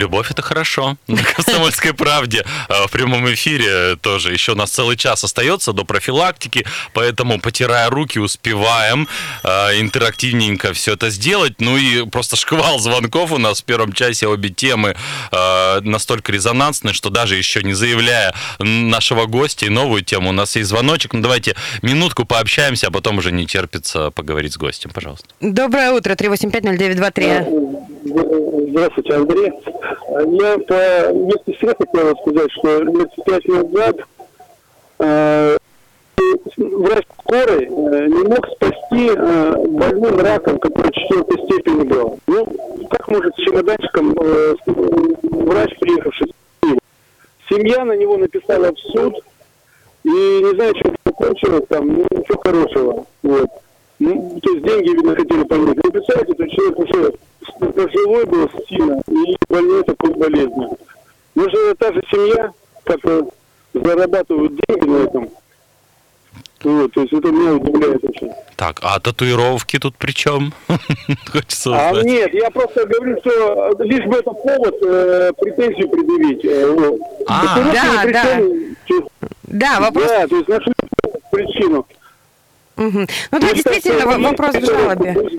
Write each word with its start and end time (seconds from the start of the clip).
Любовь 0.00 0.30
это 0.30 0.40
хорошо. 0.40 0.96
На 1.08 1.22
комсомольской 1.36 1.92
правде 1.92 2.42
а, 2.70 2.86
в 2.86 2.90
прямом 2.90 3.30
эфире 3.34 3.96
тоже 3.96 4.32
еще 4.32 4.52
у 4.52 4.54
нас 4.54 4.70
целый 4.70 4.96
час 4.96 5.22
остается 5.24 5.74
до 5.74 5.84
профилактики, 5.84 6.64
поэтому 6.94 7.38
потирая 7.38 7.90
руки 7.90 8.18
успеваем 8.18 9.08
а, 9.42 9.78
интерактивненько 9.78 10.72
все 10.72 10.94
это 10.94 11.10
сделать. 11.10 11.60
Ну 11.60 11.76
и 11.76 12.08
просто 12.08 12.36
шквал 12.36 12.78
звонков 12.78 13.32
у 13.32 13.36
нас 13.36 13.60
в 13.60 13.64
первом 13.64 13.92
часе 13.92 14.26
обе 14.26 14.48
темы 14.48 14.96
а, 15.32 15.82
настолько 15.82 16.32
резонансны, 16.32 16.94
что 16.94 17.10
даже 17.10 17.36
еще 17.36 17.62
не 17.62 17.74
заявляя 17.74 18.34
нашего 18.58 19.26
гостя 19.26 19.66
и 19.66 19.68
новую 19.68 20.02
тему, 20.02 20.30
у 20.30 20.32
нас 20.32 20.56
есть 20.56 20.70
звоночек. 20.70 21.12
Ну 21.12 21.20
давайте 21.20 21.56
минутку 21.82 22.24
пообщаемся, 22.24 22.86
а 22.86 22.90
потом 22.90 23.18
уже 23.18 23.32
не 23.32 23.44
терпится 23.44 24.10
поговорить 24.12 24.54
с 24.54 24.56
гостем, 24.56 24.92
пожалуйста. 24.94 25.26
Доброе 25.40 25.92
утро, 25.92 26.14
3850923. 26.14 27.89
Здравствуйте, 28.02 29.14
Андрей. 29.14 29.52
Я 30.08 30.58
по 30.58 31.12
месту 31.12 31.52
себя 31.54 31.74
хотел 31.76 32.16
сказать, 32.16 32.50
что 32.52 32.82
лет 32.82 33.10
пять 33.26 33.46
назад 33.46 33.96
э, 35.00 35.56
врач 36.56 37.04
скорой 37.18 37.64
э, 37.66 38.06
не 38.06 38.28
мог 38.28 38.46
спасти 38.48 39.10
э, 39.14 39.66
больным 39.68 40.18
раком, 40.18 40.58
который 40.58 40.92
четвертой 40.92 41.44
степени 41.44 41.84
был. 41.84 42.18
Ну, 42.26 42.86
как 42.88 43.06
может 43.08 43.34
с 43.34 43.44
чемоданчиком 43.44 44.14
э, 44.18 44.54
врач, 44.66 45.78
приехавший 45.78 46.32
Семья 47.50 47.84
на 47.84 47.96
него 47.96 48.16
написала 48.16 48.72
в 48.72 48.78
суд, 48.78 49.14
и 50.04 50.08
не 50.08 50.54
знаю, 50.54 50.72
чем 50.74 50.94
это 51.04 51.14
кончилось 51.14 51.64
там, 51.68 51.88
ну, 51.88 52.06
ничего 52.10 52.38
хорошего. 52.38 53.06
Вот. 53.22 53.50
Ну, 54.00 54.40
то 54.42 54.50
есть 54.50 54.64
деньги, 54.64 54.96
видно, 54.96 55.14
хотели 55.14 55.42
понять. 55.44 55.76
Вы 55.84 55.92
представляете, 55.92 56.34
то 56.34 56.48
человек 56.48 56.78
уже 56.78 57.12
пожилой 57.58 58.24
был 58.24 58.50
сильно 58.66 59.02
и 59.08 59.36
больной 59.46 59.84
такой 59.84 60.14
болезнью. 60.14 60.78
Мы 61.34 61.50
же 61.50 61.74
та 61.74 61.92
же 61.92 62.02
семья, 62.10 62.50
как 62.84 63.00
зарабатывают 63.74 64.58
деньги 64.66 64.88
на 64.88 64.96
этом. 65.04 65.28
Вот, 66.62 66.92
то 66.92 67.00
есть 67.02 67.12
это 67.12 67.28
меня 67.30 67.54
удивляет 67.54 68.02
очень. 68.02 68.30
Так, 68.56 68.80
а 68.82 68.98
татуировки 69.00 69.78
тут 69.78 69.96
при 69.96 70.12
чем? 70.12 70.52
Хочется 71.32 71.70
узнать. 71.70 71.96
А 71.96 72.02
нет, 72.02 72.34
я 72.34 72.50
просто 72.50 72.86
говорю, 72.86 73.18
что 73.20 73.76
лишь 73.80 74.04
бы 74.06 74.16
это 74.16 74.30
повод 74.30 74.76
э, 74.82 75.32
претензию 75.38 75.88
предъявить. 75.90 76.44
Э, 76.44 76.70
вот. 76.70 77.00
А, 77.26 77.72
да, 77.72 78.04
да. 78.12 78.40
Да, 79.42 79.80
вопрос. 79.80 80.06
Да, 80.06 80.26
то 80.26 80.36
есть 80.36 80.48
нашли 80.48 80.72
причину. 81.30 81.86
Угу. 82.80 83.06
Ну 83.30 83.40
да, 83.40 83.52
действительно, 83.52 84.06
вопрос 84.06 84.54
в 84.54 84.64
жалобе. 84.64 85.38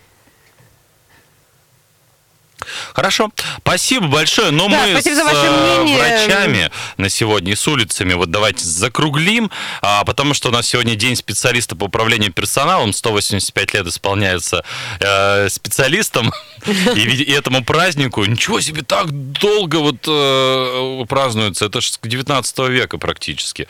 Хорошо. 2.93 3.29
Спасибо 3.59 4.07
большое. 4.07 4.51
Но 4.51 4.67
да, 4.67 4.85
мы 4.87 5.01
с 5.01 5.05
э, 5.05 5.81
мнение. 5.83 5.97
врачами 5.97 6.71
на 6.97 7.09
сегодня 7.09 7.53
и 7.53 7.55
с 7.55 7.67
улицами 7.67 8.13
вот 8.13 8.31
давайте 8.31 8.65
закруглим, 8.65 9.51
а, 9.81 10.03
потому 10.03 10.33
что 10.33 10.49
у 10.49 10.51
нас 10.51 10.67
сегодня 10.67 10.95
день 10.95 11.15
специалиста 11.15 11.75
по 11.75 11.85
управлению 11.85 12.31
персоналом. 12.31 12.93
185 12.93 13.73
лет 13.73 13.87
исполняется 13.87 14.63
э, 14.99 15.49
специалистом. 15.49 16.31
И, 16.95 16.99
и 16.99 17.31
этому 17.31 17.63
празднику 17.63 18.23
ничего 18.25 18.61
себе 18.61 18.83
так 18.83 19.09
долго 19.09 19.77
вот 19.77 20.05
э, 20.07 21.05
празднуется. 21.07 21.65
Это 21.65 21.81
же 21.81 21.91
с 21.91 21.99
19 22.01 22.59
века 22.69 22.97
практически. 22.97 23.67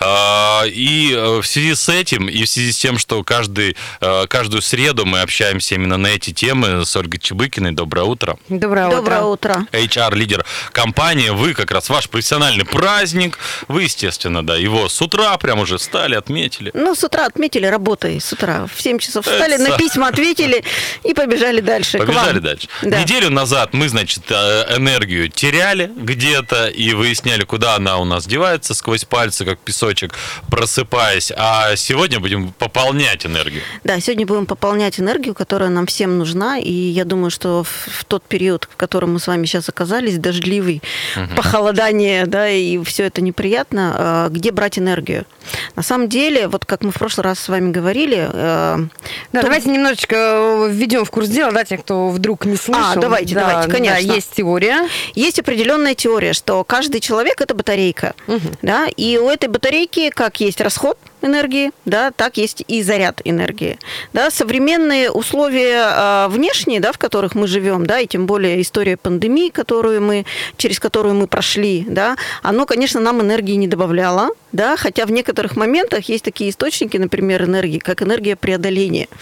А, 0.00 0.64
и 0.64 1.12
э, 1.12 1.40
в 1.40 1.46
связи 1.46 1.74
с 1.74 1.88
этим, 1.88 2.28
и 2.28 2.44
в 2.44 2.48
связи 2.48 2.72
с 2.72 2.78
тем, 2.78 2.98
что 2.98 3.22
каждый, 3.22 3.76
э, 4.00 4.26
каждую 4.28 4.62
среду 4.62 5.04
мы 5.04 5.20
общаемся 5.20 5.74
именно 5.74 5.96
на 5.96 6.08
эти 6.08 6.32
темы 6.32 6.84
с 6.86 6.96
Ольгой 6.96 7.20
Чебыкиной. 7.20 7.72
Доброе 7.72 8.04
утро. 8.04 8.38
Доброе 8.58 8.86
утро. 8.88 8.96
Доброе 8.96 9.22
утро. 9.22 9.66
HR-лидер 9.72 10.44
компании. 10.72 11.30
Вы 11.30 11.54
как 11.54 11.70
раз 11.70 11.88
ваш 11.88 12.08
профессиональный 12.08 12.64
праздник. 12.64 13.38
Вы, 13.68 13.84
естественно, 13.84 14.44
да, 14.44 14.56
его 14.56 14.88
с 14.88 15.00
утра 15.00 15.36
прям 15.38 15.60
уже 15.60 15.78
встали, 15.78 16.14
отметили. 16.14 16.70
Ну, 16.74 16.94
с 16.94 17.04
утра 17.04 17.26
отметили 17.26 17.66
работой. 17.66 18.20
С 18.20 18.32
утра 18.32 18.66
в 18.66 18.80
7 18.80 18.98
часов 18.98 19.26
встали, 19.26 19.54
Это... 19.54 19.70
на 19.70 19.76
письма 19.78 20.08
ответили 20.08 20.64
и 21.04 21.14
побежали 21.14 21.60
дальше. 21.60 21.98
Побежали 21.98 22.38
дальше. 22.38 22.68
Да. 22.82 23.00
Неделю 23.00 23.30
назад 23.30 23.72
мы, 23.72 23.88
значит, 23.88 24.24
э, 24.30 24.76
энергию 24.76 25.28
теряли 25.28 25.90
где-то 25.96 26.66
и 26.66 26.92
выясняли, 26.92 27.44
куда 27.44 27.76
она 27.76 27.98
у 27.98 28.04
нас 28.04 28.26
девается 28.26 28.74
сквозь 28.74 29.04
пальцы, 29.04 29.44
как 29.44 29.58
песочек, 29.58 30.14
просыпаясь. 30.50 31.32
А 31.36 31.74
сегодня 31.76 32.20
будем 32.20 32.52
пополнять 32.52 33.26
энергию. 33.26 33.62
Да, 33.84 34.00
сегодня 34.00 34.26
будем 34.26 34.46
пополнять 34.46 35.00
энергию, 35.00 35.34
которая 35.34 35.70
нам 35.70 35.86
всем 35.86 36.18
нужна. 36.18 36.58
И 36.58 36.72
я 36.72 37.04
думаю, 37.04 37.30
что 37.30 37.64
в 37.64 38.04
тот 38.04 38.22
период, 38.24 38.41
в 38.50 38.76
котором 38.76 39.14
мы 39.14 39.20
с 39.20 39.26
вами 39.26 39.46
сейчас 39.46 39.68
оказались, 39.68 40.18
дождливый, 40.18 40.82
угу. 41.16 41.36
похолодание, 41.36 42.26
да, 42.26 42.48
и 42.48 42.82
все 42.84 43.04
это 43.04 43.20
неприятно, 43.20 43.94
а, 43.96 44.28
где 44.28 44.50
брать 44.50 44.78
энергию? 44.78 45.24
На 45.76 45.82
самом 45.82 46.08
деле, 46.08 46.48
вот 46.48 46.64
как 46.64 46.82
мы 46.82 46.90
в 46.90 46.94
прошлый 46.94 47.24
раз 47.24 47.40
с 47.40 47.48
вами 47.48 47.72
говорили... 47.72 48.28
Э, 48.32 48.78
да, 49.32 49.40
то... 49.40 49.46
давайте 49.46 49.70
немножечко 49.70 50.16
э, 50.16 50.68
введем 50.70 51.04
в 51.04 51.10
курс 51.10 51.28
дела, 51.28 51.52
да, 51.52 51.64
те, 51.64 51.78
кто 51.78 52.10
вдруг 52.10 52.44
не 52.44 52.56
слышал. 52.56 52.92
А, 52.92 52.96
давайте, 52.96 53.34
да, 53.34 53.48
давайте, 53.48 53.72
конечно. 53.72 54.06
Да, 54.06 54.14
есть 54.14 54.30
теория. 54.34 54.88
Есть 55.14 55.38
определенная 55.38 55.94
теория, 55.94 56.32
что 56.32 56.62
каждый 56.64 57.00
человек– 57.00 57.40
это 57.40 57.54
батарейка, 57.54 58.14
угу. 58.26 58.40
да, 58.62 58.86
и 58.96 59.18
у 59.18 59.28
этой 59.28 59.48
батарейки 59.48 60.10
как 60.10 60.40
есть 60.40 60.60
расход, 60.60 60.98
энергии, 61.24 61.70
да, 61.84 62.10
так 62.10 62.36
есть 62.36 62.64
и 62.68 62.82
заряд 62.82 63.20
энергии. 63.24 63.78
Да, 64.12 64.30
современные 64.30 65.10
условия 65.10 65.86
э, 65.88 66.28
внешние, 66.28 66.80
да, 66.80 66.92
в 66.92 66.98
которых 66.98 67.34
мы 67.34 67.46
живем, 67.46 67.86
да, 67.86 68.00
и 68.00 68.06
тем 68.06 68.26
более 68.26 68.60
история 68.60 68.96
пандемии, 68.96 69.48
которую 69.50 70.02
мы, 70.02 70.24
через 70.56 70.80
которую 70.80 71.14
мы 71.14 71.26
прошли, 71.26 71.84
да, 71.88 72.16
оно, 72.42 72.66
конечно, 72.66 73.00
нам 73.00 73.20
энергии 73.20 73.54
не 73.54 73.68
добавляло, 73.68 74.30
да, 74.52 74.76
хотя 74.76 75.06
в 75.06 75.10
некоторых 75.10 75.56
моментах 75.56 76.08
есть 76.08 76.24
такие 76.24 76.50
источники, 76.50 76.96
например, 76.96 77.44
энергии, 77.44 77.78
как 77.78 78.02
энергия 78.02 78.36
преодоления. 78.36 79.08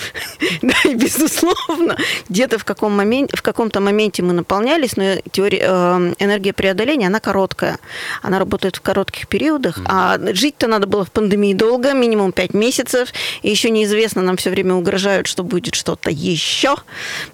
Да, 0.62 0.74
и 0.84 0.94
безусловно, 0.94 1.96
где-то 2.28 2.58
в, 2.58 2.64
каком 2.64 2.94
моменте, 2.94 3.36
в 3.36 3.42
каком-то 3.42 3.80
моменте 3.80 4.22
мы 4.22 4.32
наполнялись, 4.32 4.96
но 4.96 5.16
теория, 5.30 5.62
э, 5.62 6.14
энергия 6.18 6.52
преодоления, 6.52 7.06
она 7.06 7.20
короткая. 7.20 7.78
Она 8.22 8.38
работает 8.38 8.76
в 8.76 8.80
коротких 8.80 9.26
периодах, 9.28 9.78
а 9.86 10.18
жить-то 10.32 10.66
надо 10.66 10.86
было 10.86 11.04
в 11.04 11.10
пандемии 11.10 11.54
долго, 11.54 11.92
минимум 11.92 12.32
5 12.32 12.54
месяцев, 12.54 13.12
и 13.42 13.50
еще 13.50 13.70
неизвестно, 13.70 14.22
нам 14.22 14.36
все 14.36 14.50
время 14.50 14.74
угрожают, 14.74 15.26
что 15.26 15.44
будет 15.44 15.74
что-то 15.74 16.10
еще, 16.10 16.76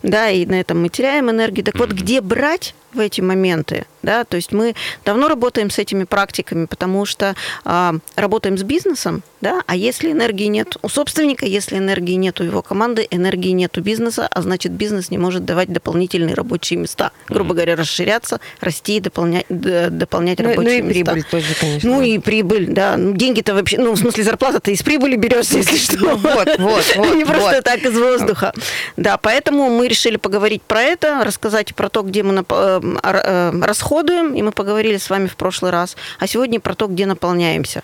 да, 0.03 0.31
и 0.31 0.47
на 0.47 0.61
этом 0.61 0.81
мы 0.81 0.89
теряем 0.89 1.31
энергию. 1.31 1.65
Так 1.65 1.79
вот, 1.79 1.91
где 1.91 2.21
брать 2.21 2.75
в 2.97 3.01
эти 3.01 3.21
моменты. 3.21 3.87
Да? 4.03 4.25
То 4.25 4.37
есть 4.37 4.53
мы 4.53 4.75
давно 5.05 5.29
работаем 5.29 5.71
с 5.71 5.79
этими 5.79 6.05
практиками, 6.05 6.67
потому 6.67 7.05
что 7.05 7.37
э, 7.65 7.86
работаем 8.15 8.59
с 8.59 8.63
бизнесом, 8.63 9.23
да? 9.41 9.63
а 9.67 9.77
если 9.77 10.13
энергии 10.13 10.47
нет 10.47 10.77
у 10.83 10.89
собственника, 10.89 11.47
если 11.47 11.79
энергии 11.79 12.15
нет 12.15 12.41
у 12.41 12.45
его 12.45 12.63
команды, 12.63 13.07
энергии 13.11 13.51
нет 13.51 13.77
у 13.79 13.81
бизнеса, 13.81 14.29
а 14.31 14.43
значит 14.43 14.73
бизнес 14.73 15.11
не 15.11 15.19
может 15.19 15.45
давать 15.45 15.73
дополнительные 15.73 16.35
рабочие 16.35 16.79
места. 16.79 17.13
Грубо 17.29 17.55
говоря, 17.55 17.77
расширяться, 17.77 18.41
расти, 18.61 19.01
дополнять, 19.01 19.47
дополнять 19.49 20.39
ну, 20.39 20.49
рабочие 20.51 20.83
ну 20.83 20.91
и 20.91 20.95
места. 20.95 21.13
прибыль 21.13 21.25
тоже, 21.31 21.55
конечно. 21.61 21.91
Ну 21.91 22.03
и 22.03 22.19
прибыль, 22.19 22.67
да. 22.69 22.97
Ну, 22.97 23.13
деньги-то 23.13 23.55
вообще, 23.55 23.79
ну 23.79 23.93
в 23.93 23.99
смысле 23.99 24.25
зарплата-то 24.25 24.71
из 24.71 24.83
прибыли 24.83 25.17
берется, 25.17 25.59
если 25.59 25.77
что. 25.77 25.99
Ну, 25.99 26.17
вот, 26.17 26.59
вот, 26.59 26.85
вот. 26.97 27.15
Не 27.15 27.25
просто 27.25 27.63
так 27.63 27.85
из 27.85 27.99
воздуха. 27.99 28.53
Да, 28.97 29.19
поэтому 29.19 29.71
мы 29.71 29.89
решили 29.89 30.17
поговорить 30.17 30.63
про 30.63 30.83
это, 30.83 31.23
рассказать 31.25 31.75
про 31.75 31.89
то, 31.89 32.03
где 32.03 32.23
мы 32.23 32.45
э, 32.49 32.81
Э, 33.27 33.53
расходуем, 33.63 34.35
и 34.35 34.43
мы 34.43 34.53
поговорили 34.53 34.97
с 34.97 35.11
вами 35.11 35.27
в 35.27 35.37
прошлый 35.37 35.71
раз, 35.71 35.97
а 36.19 36.27
сегодня 36.27 36.61
про 36.61 36.75
то, 36.75 36.87
где 36.87 37.07
наполняемся 37.07 37.83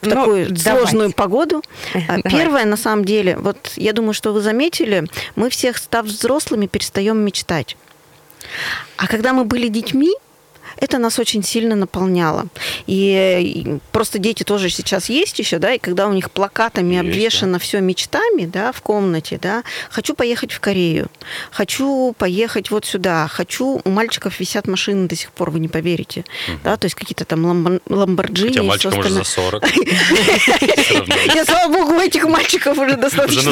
в 0.00 0.06
ну, 0.06 0.14
такую 0.14 0.46
давайте. 0.48 0.89
Сложную 0.90 1.12
погоду. 1.12 1.62
А, 2.08 2.20
первое, 2.22 2.64
на 2.64 2.76
самом 2.76 3.04
деле, 3.04 3.36
вот 3.36 3.72
я 3.76 3.92
думаю, 3.92 4.14
что 4.14 4.32
вы 4.32 4.40
заметили, 4.40 5.06
мы 5.36 5.50
всех, 5.50 5.78
став 5.78 6.06
взрослыми, 6.06 6.66
перестаем 6.66 7.18
мечтать. 7.18 7.76
А 8.96 9.06
когда 9.06 9.32
мы 9.32 9.44
были 9.44 9.68
детьми, 9.68 10.12
это 10.80 10.98
нас 10.98 11.18
очень 11.18 11.42
сильно 11.42 11.76
наполняло. 11.76 12.46
И 12.86 13.78
просто 13.92 14.18
дети 14.18 14.42
тоже 14.42 14.70
сейчас 14.70 15.08
есть 15.08 15.38
еще, 15.38 15.58
да, 15.58 15.74
и 15.74 15.78
когда 15.78 16.06
у 16.06 16.12
них 16.12 16.30
плакатами 16.30 16.94
есть, 16.94 17.00
обвешено 17.00 17.52
да. 17.54 17.58
все 17.58 17.80
мечтами, 17.80 18.46
да, 18.46 18.72
в 18.72 18.80
комнате, 18.80 19.38
да, 19.40 19.62
хочу 19.90 20.14
поехать 20.14 20.52
в 20.52 20.60
Корею, 20.60 21.08
хочу 21.50 22.14
поехать 22.16 22.70
вот 22.70 22.86
сюда, 22.86 23.28
хочу, 23.28 23.80
у 23.84 23.90
мальчиков 23.90 24.40
висят 24.40 24.66
машины 24.66 25.06
до 25.06 25.16
сих 25.16 25.32
пор, 25.32 25.50
вы 25.50 25.60
не 25.60 25.68
поверите, 25.68 26.24
угу. 26.48 26.58
да, 26.64 26.76
то 26.76 26.86
есть 26.86 26.94
какие-то 26.94 27.24
там 27.24 27.80
ламборджини. 27.88 28.48
Хотя 28.48 28.62
мальчикам 28.62 28.98
уже 29.00 29.10
за 29.10 29.24
40. 29.24 29.62
Я, 31.34 31.44
слава 31.44 31.72
богу, 31.72 31.94
у 31.94 32.00
этих 32.00 32.24
мальчиков 32.24 32.78
уже 32.78 32.96
достаточно 32.96 33.50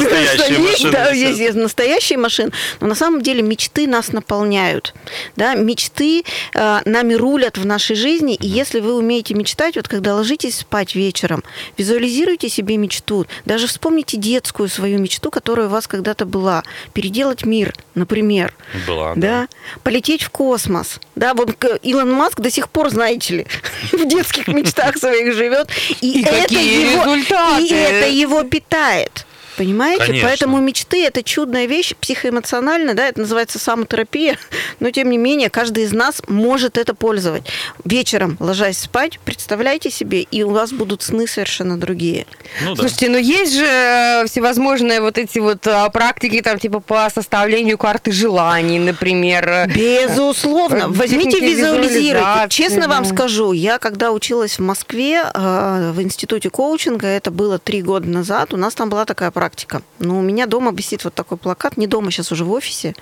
есть 1.39 1.55
настоящие 1.55 2.17
машины, 2.17 2.51
но 2.79 2.87
на 2.87 2.95
самом 2.95 3.21
деле 3.21 3.41
мечты 3.41 3.87
нас 3.87 4.11
наполняют, 4.11 4.95
да, 5.35 5.53
мечты 5.55 6.23
э, 6.55 6.79
нами 6.85 7.13
рулят 7.19 7.57
в 7.57 7.65
нашей 7.65 7.95
жизни, 7.95 8.35
и 8.35 8.47
если 8.47 8.79
вы 8.79 8.95
умеете 8.95 9.33
мечтать, 9.33 9.75
вот 9.75 9.87
когда 9.87 10.15
ложитесь 10.15 10.59
спать 10.59 10.95
вечером, 10.95 11.43
визуализируйте 11.77 12.49
себе 12.49 12.77
мечту, 12.77 13.25
даже 13.45 13.67
вспомните 13.67 14.17
детскую 14.17 14.69
свою 14.69 14.99
мечту, 14.99 15.29
которая 15.29 15.67
у 15.67 15.69
вас 15.69 15.87
когда-то 15.87 16.25
была, 16.25 16.63
переделать 16.93 17.45
мир, 17.45 17.75
например, 17.95 18.55
была, 18.87 19.13
да, 19.15 19.21
да. 19.21 19.47
полететь 19.83 20.23
в 20.23 20.29
космос, 20.29 20.99
да, 21.15 21.33
вот 21.33 21.55
Илон 21.83 22.11
Маск 22.11 22.39
до 22.39 22.49
сих 22.49 22.69
пор, 22.69 22.89
знаете 22.89 23.35
ли, 23.35 23.47
в 23.91 24.07
детских 24.07 24.47
мечтах 24.47 24.97
своих 24.97 25.33
живет, 25.33 25.69
и, 26.01 26.21
и 26.21 26.23
это 26.23 26.53
его, 26.53 27.15
результаты. 27.15 27.63
и 27.63 27.73
это 27.73 28.07
его 28.09 28.43
питает. 28.43 29.25
Понимаете? 29.59 30.05
Конечно. 30.05 30.29
Поэтому 30.29 30.59
мечты 30.61 31.05
это 31.05 31.21
чудная 31.21 31.65
вещь, 31.65 31.93
психоэмоционально, 31.93 32.93
да, 32.93 33.09
это 33.09 33.19
называется 33.19 33.59
самотерапия, 33.59 34.37
но 34.79 34.89
тем 34.89 35.09
не 35.09 35.17
менее 35.17 35.49
каждый 35.49 35.83
из 35.83 35.91
нас 35.91 36.21
может 36.29 36.77
это 36.77 36.93
пользовать. 36.93 37.43
Вечером, 37.83 38.37
ложась 38.39 38.77
спать, 38.77 39.19
представляйте 39.25 39.91
себе, 39.91 40.21
и 40.21 40.43
у 40.43 40.51
вас 40.51 40.71
будут 40.71 41.01
сны 41.01 41.27
совершенно 41.27 41.77
другие. 41.77 42.25
Ну, 42.63 42.73
да. 42.73 42.83
Слушайте, 42.83 43.09
ну 43.09 43.17
есть 43.17 43.53
же 43.53 43.65
э, 43.65 44.27
всевозможные 44.27 45.01
вот 45.01 45.17
эти 45.17 45.39
вот 45.39 45.67
а, 45.67 45.89
практики, 45.89 46.39
там, 46.41 46.57
типа 46.57 46.79
по 46.79 47.09
составлению 47.13 47.77
карты 47.77 48.13
желаний, 48.13 48.79
например. 48.79 49.69
Безусловно. 49.75 50.83
Э, 50.83 50.87
Возьмите, 50.87 51.37
визуализируйте. 51.41 52.47
Честно 52.47 52.83
да. 52.83 52.87
вам 52.87 53.03
скажу, 53.03 53.51
я 53.51 53.77
когда 53.77 54.13
училась 54.13 54.57
в 54.57 54.61
Москве 54.61 55.21
э, 55.21 55.91
в 55.93 56.01
институте 56.01 56.49
коучинга, 56.49 57.07
это 57.07 57.29
было 57.29 57.59
три 57.59 57.81
года 57.81 58.07
назад, 58.07 58.53
у 58.53 58.57
нас 58.57 58.73
там 58.73 58.87
была 58.87 59.03
такая 59.03 59.31
практика 59.31 59.48
практика. 59.49 59.81
Но 59.99 60.19
у 60.19 60.21
меня 60.21 60.45
дома 60.45 60.71
висит 60.71 61.03
вот 61.03 61.13
такой 61.13 61.37
плакат, 61.37 61.77
не 61.77 61.87
дома, 61.87 62.11
сейчас 62.11 62.31
уже 62.31 62.45
в 62.45 62.51
офисе. 62.51 62.93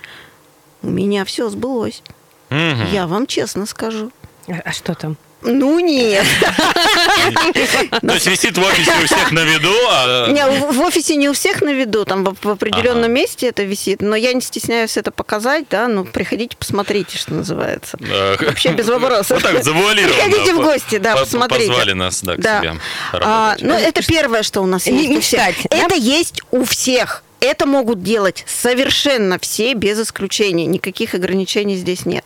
У 0.81 0.89
меня 0.89 1.25
все 1.25 1.49
сбылось. 1.49 2.01
Угу. 2.49 2.91
Я 2.93 3.07
вам 3.07 3.27
честно 3.27 3.65
скажу. 3.65 4.11
А, 4.47 4.61
а 4.63 4.71
что 4.71 4.95
там? 4.95 5.17
Ну 5.41 5.79
нет. 5.79 6.25
То 8.01 8.13
есть 8.13 8.27
висит 8.27 8.57
в 8.57 8.61
офисе 8.61 8.91
у 9.03 9.05
всех 9.05 9.31
на 9.31 9.41
виду? 9.41 9.71
А... 9.89 10.27
Не, 10.31 10.45
в 10.45 10.81
офисе 10.81 11.15
не 11.15 11.29
у 11.29 11.33
всех 11.33 11.61
на 11.61 11.71
виду, 11.71 12.05
там 12.05 12.23
в 12.23 12.49
определенном 12.49 13.03
ага. 13.03 13.13
месте 13.13 13.47
это 13.47 13.63
висит, 13.63 14.01
но 14.01 14.15
я 14.15 14.33
не 14.33 14.41
стесняюсь 14.41 14.97
это 14.97 15.11
показать, 15.11 15.65
да, 15.69 15.87
ну 15.87 16.05
приходите, 16.05 16.57
посмотрите, 16.57 17.17
что 17.17 17.33
называется. 17.33 17.97
Вообще 18.41 18.71
без 18.71 18.87
вопросов. 18.87 19.41
Вот 19.41 19.43
так, 19.43 19.63
завуалированно. 19.63 20.23
Приходите 20.23 20.53
в 20.53 20.57
гости, 20.57 20.97
да, 20.97 21.15
посмотрите. 21.15 21.67
Позвали 21.67 21.93
нас, 21.93 22.21
да, 22.23 22.35
к 22.35 22.37
себе 22.37 22.79
а, 23.13 23.55
Ну 23.59 23.73
это 23.73 24.05
первое, 24.05 24.43
что 24.43 24.61
у 24.61 24.65
нас 24.65 24.87
есть. 24.87 25.33
Это 25.69 25.95
есть 25.95 26.41
у 26.51 26.65
всех. 26.65 27.23
Это 27.39 27.65
могут 27.65 28.01
делать 28.01 28.43
совершенно 28.47 29.37
все, 29.39 29.73
без 29.73 29.99
исключения. 29.99 30.65
Никаких 30.65 31.13
ограничений 31.13 31.75
здесь 31.75 32.05
нет. 32.05 32.25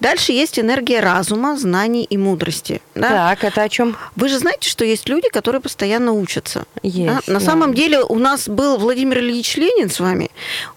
Дальше 0.00 0.32
есть 0.32 0.58
энергия 0.58 1.00
разума, 1.00 1.56
знаний 1.56 2.04
и 2.04 2.16
мудрости. 2.16 2.80
Да? 2.94 3.08
Так, 3.08 3.44
это 3.44 3.62
о 3.62 3.68
чем? 3.68 3.96
Вы 4.16 4.28
же 4.28 4.38
знаете, 4.38 4.68
что 4.68 4.84
есть 4.84 5.08
люди, 5.08 5.28
которые 5.28 5.60
постоянно 5.60 6.12
учатся. 6.12 6.64
Есть. 6.82 7.26
Да? 7.26 7.32
На 7.32 7.40
да. 7.40 7.44
самом 7.44 7.74
деле 7.74 8.00
у 8.02 8.18
нас 8.18 8.48
был 8.48 8.78
Владимир 8.78 9.18
Ильич 9.18 9.56
Ленин 9.56 9.90
с 9.90 10.00
вами, 10.00 10.30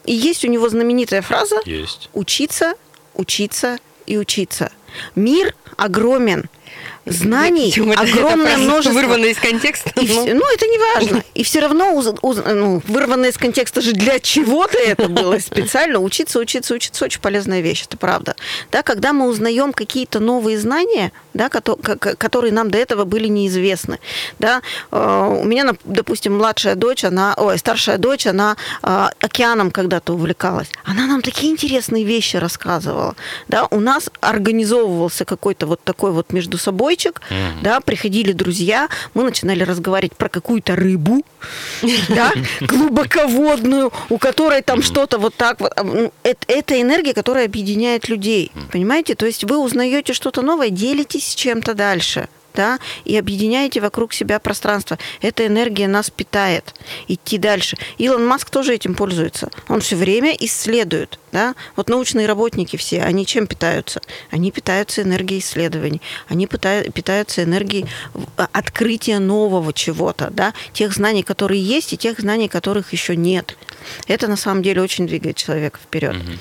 и 0.06 0.14
есть 0.14 0.44
у 0.46 0.48
него 0.48 0.70
знаменитая 0.70 1.22
фраза 1.22 1.62
есть. 1.66 2.10
«Учиться, 2.14 2.74
учиться 3.16 3.78
и 4.06 4.18
учиться». 4.18 4.72
Мир 5.16 5.56
огромен– 5.78 6.50
знаний 7.06 7.74
огромное 7.96 8.58
множество. 8.58 9.00
Вырвано 9.00 9.26
из 9.26 9.38
контекста. 9.38 9.92
И 9.96 10.08
ну. 10.08 10.24
Все, 10.24 10.34
ну, 10.34 10.54
это 10.54 10.68
не 10.68 10.78
важно. 10.78 11.24
И 11.34 11.44
все 11.44 11.60
равно 11.60 11.94
уз, 11.96 12.08
уз, 12.22 12.38
ну, 12.46 12.82
вырвано 12.88 13.26
из 13.26 13.38
контекста 13.38 13.82
же 13.82 13.94
для 13.94 14.20
чего-то 14.20 14.78
это 14.78 15.10
было 15.10 15.40
специально. 15.40 16.00
Учиться, 16.00 16.40
учиться, 16.40 16.74
учиться 16.74 17.06
очень 17.06 17.22
полезная 17.22 17.62
вещь, 17.62 17.84
это 17.88 17.98
правда. 17.98 18.36
Да, 18.72 18.84
когда 18.84 19.14
мы 19.14 19.28
узнаем 19.28 19.74
какие-то 19.74 20.20
новые 20.20 20.58
знания, 20.58 21.12
да, 21.34 21.50
которые 21.50 22.54
нам 22.54 22.72
до 22.72 22.78
этого 22.78 23.06
были 23.06 23.28
неизвестны. 23.28 24.00
Да, 24.40 24.62
э, 24.92 25.38
у 25.42 25.44
меня, 25.44 25.74
допустим, 25.84 26.38
младшая 26.38 26.76
дочь, 26.76 27.04
она, 27.04 27.34
ой, 27.38 27.58
старшая 27.58 27.98
дочь, 27.98 28.28
она 28.28 28.56
э, 28.82 29.08
океаном 29.20 29.72
когда-то 29.72 30.14
увлекалась. 30.14 30.70
Она 30.86 31.08
нам 31.08 31.22
такие 31.22 31.52
интересные 31.52 32.04
вещи 32.04 32.38
рассказывала. 32.38 33.16
Да, 33.48 33.68
у 33.72 33.80
нас 33.80 34.10
организовывался 34.22 35.26
какой-то 35.26 35.68
вот 35.68 35.84
такой 35.84 36.12
вот 36.12 36.32
между 36.32 36.58
собой 36.58 36.93
забойчик, 36.94 37.22
mm-hmm. 37.30 37.62
да, 37.62 37.80
приходили 37.80 38.32
друзья, 38.32 38.90
мы 39.14 39.24
начинали 39.24 39.64
разговаривать 39.64 40.16
про 40.16 40.30
какую-то 40.30 40.76
рыбу, 40.76 41.26
да, 42.10 42.34
глубоководную, 42.62 43.92
у 44.10 44.18
которой 44.18 44.62
там 44.62 44.82
что-то 44.82 45.18
вот 45.18 45.36
так 45.36 45.60
вот. 45.60 45.74
Ну, 45.84 46.12
это 46.24 46.82
энергия, 46.82 47.14
которая 47.14 47.46
объединяет 47.46 48.10
людей, 48.10 48.52
понимаете? 48.72 49.16
То 49.16 49.26
есть 49.26 49.44
вы 49.44 49.58
узнаете 49.58 50.14
что-то 50.14 50.42
новое, 50.42 50.70
делитесь 50.70 51.36
чем-то 51.36 51.74
дальше 51.74 52.28
да, 52.54 52.80
и 53.06 53.18
объединяете 53.18 53.82
вокруг 53.82 54.14
себя 54.14 54.40
пространство. 54.40 54.98
Эта 55.22 55.48
энергия 55.48 55.88
нас 55.88 56.10
питает. 56.10 56.74
Идти 57.08 57.38
дальше. 57.38 57.78
Илон 57.98 58.26
Маск 58.26 58.50
тоже 58.50 58.76
этим 58.76 58.96
пользуется. 58.96 59.50
Он 59.68 59.82
все 59.82 59.96
время 59.96 60.36
исследует. 60.40 61.20
Да? 61.32 61.56
Вот 61.76 61.90
научные 61.90 62.28
работники 62.28 62.78
все, 62.78 63.02
они 63.02 63.26
чем 63.26 63.48
питаются? 63.48 64.02
Они 64.30 64.52
питаются 64.52 65.02
энергией 65.02 65.40
исследований. 65.40 66.00
Они 66.28 66.46
питаются 66.46 67.44
энергией 67.44 67.88
а, 68.38 68.48
открытия 68.52 69.18
нового 69.18 69.74
чего-то, 69.74 70.30
да? 70.30 70.54
тех 70.74 70.94
знаний, 70.94 71.24
которые 71.24 71.62
есть, 71.62 71.92
и 71.94 71.98
тех 71.98 72.20
знаний, 72.20 72.48
которых 72.48 72.94
еще 72.94 73.16
нет. 73.16 73.58
Это 74.08 74.28
на 74.28 74.36
самом 74.36 74.62
деле 74.62 74.82
очень 74.82 75.08
двигает 75.08 75.36
человека 75.36 75.80
вперед. 75.84 76.16
Угу. 76.16 76.32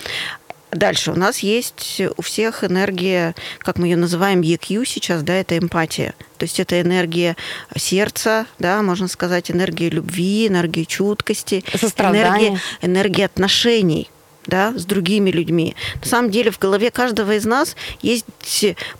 Дальше 0.73 1.13
у 1.13 1.15
нас 1.15 1.41
есть 1.41 2.01
у 2.17 2.23
всех 2.23 2.65
энергия, 2.65 3.35
как 3.59 3.79
мы 3.79 3.89
ее 3.89 3.97
называем, 3.97 4.41
EQ 4.41 4.87
сейчас, 4.87 5.23
да, 5.23 5.35
это 5.35 5.59
эмпатия. 5.59 6.15
То 6.39 6.45
есть 6.45 6.59
это 6.59 6.81
энергия 6.81 7.37
сердца, 7.77 8.47
да, 8.59 8.83
можно 8.83 9.07
сказать, 9.07 9.51
энергия 9.51 9.91
любви, 9.91 10.49
энергия 10.49 10.87
чуткости, 10.87 11.63
энергия, 11.75 12.59
энергия 12.81 13.27
отношений 13.27 14.09
да, 14.47 14.73
с 14.77 14.85
другими 14.85 15.31
людьми. 15.31 15.77
На 16.03 16.09
самом 16.09 16.31
деле 16.31 16.51
в 16.51 16.59
голове 16.59 16.91
каждого 16.91 17.35
из 17.35 17.45
нас 17.45 17.77
есть 18.01 18.25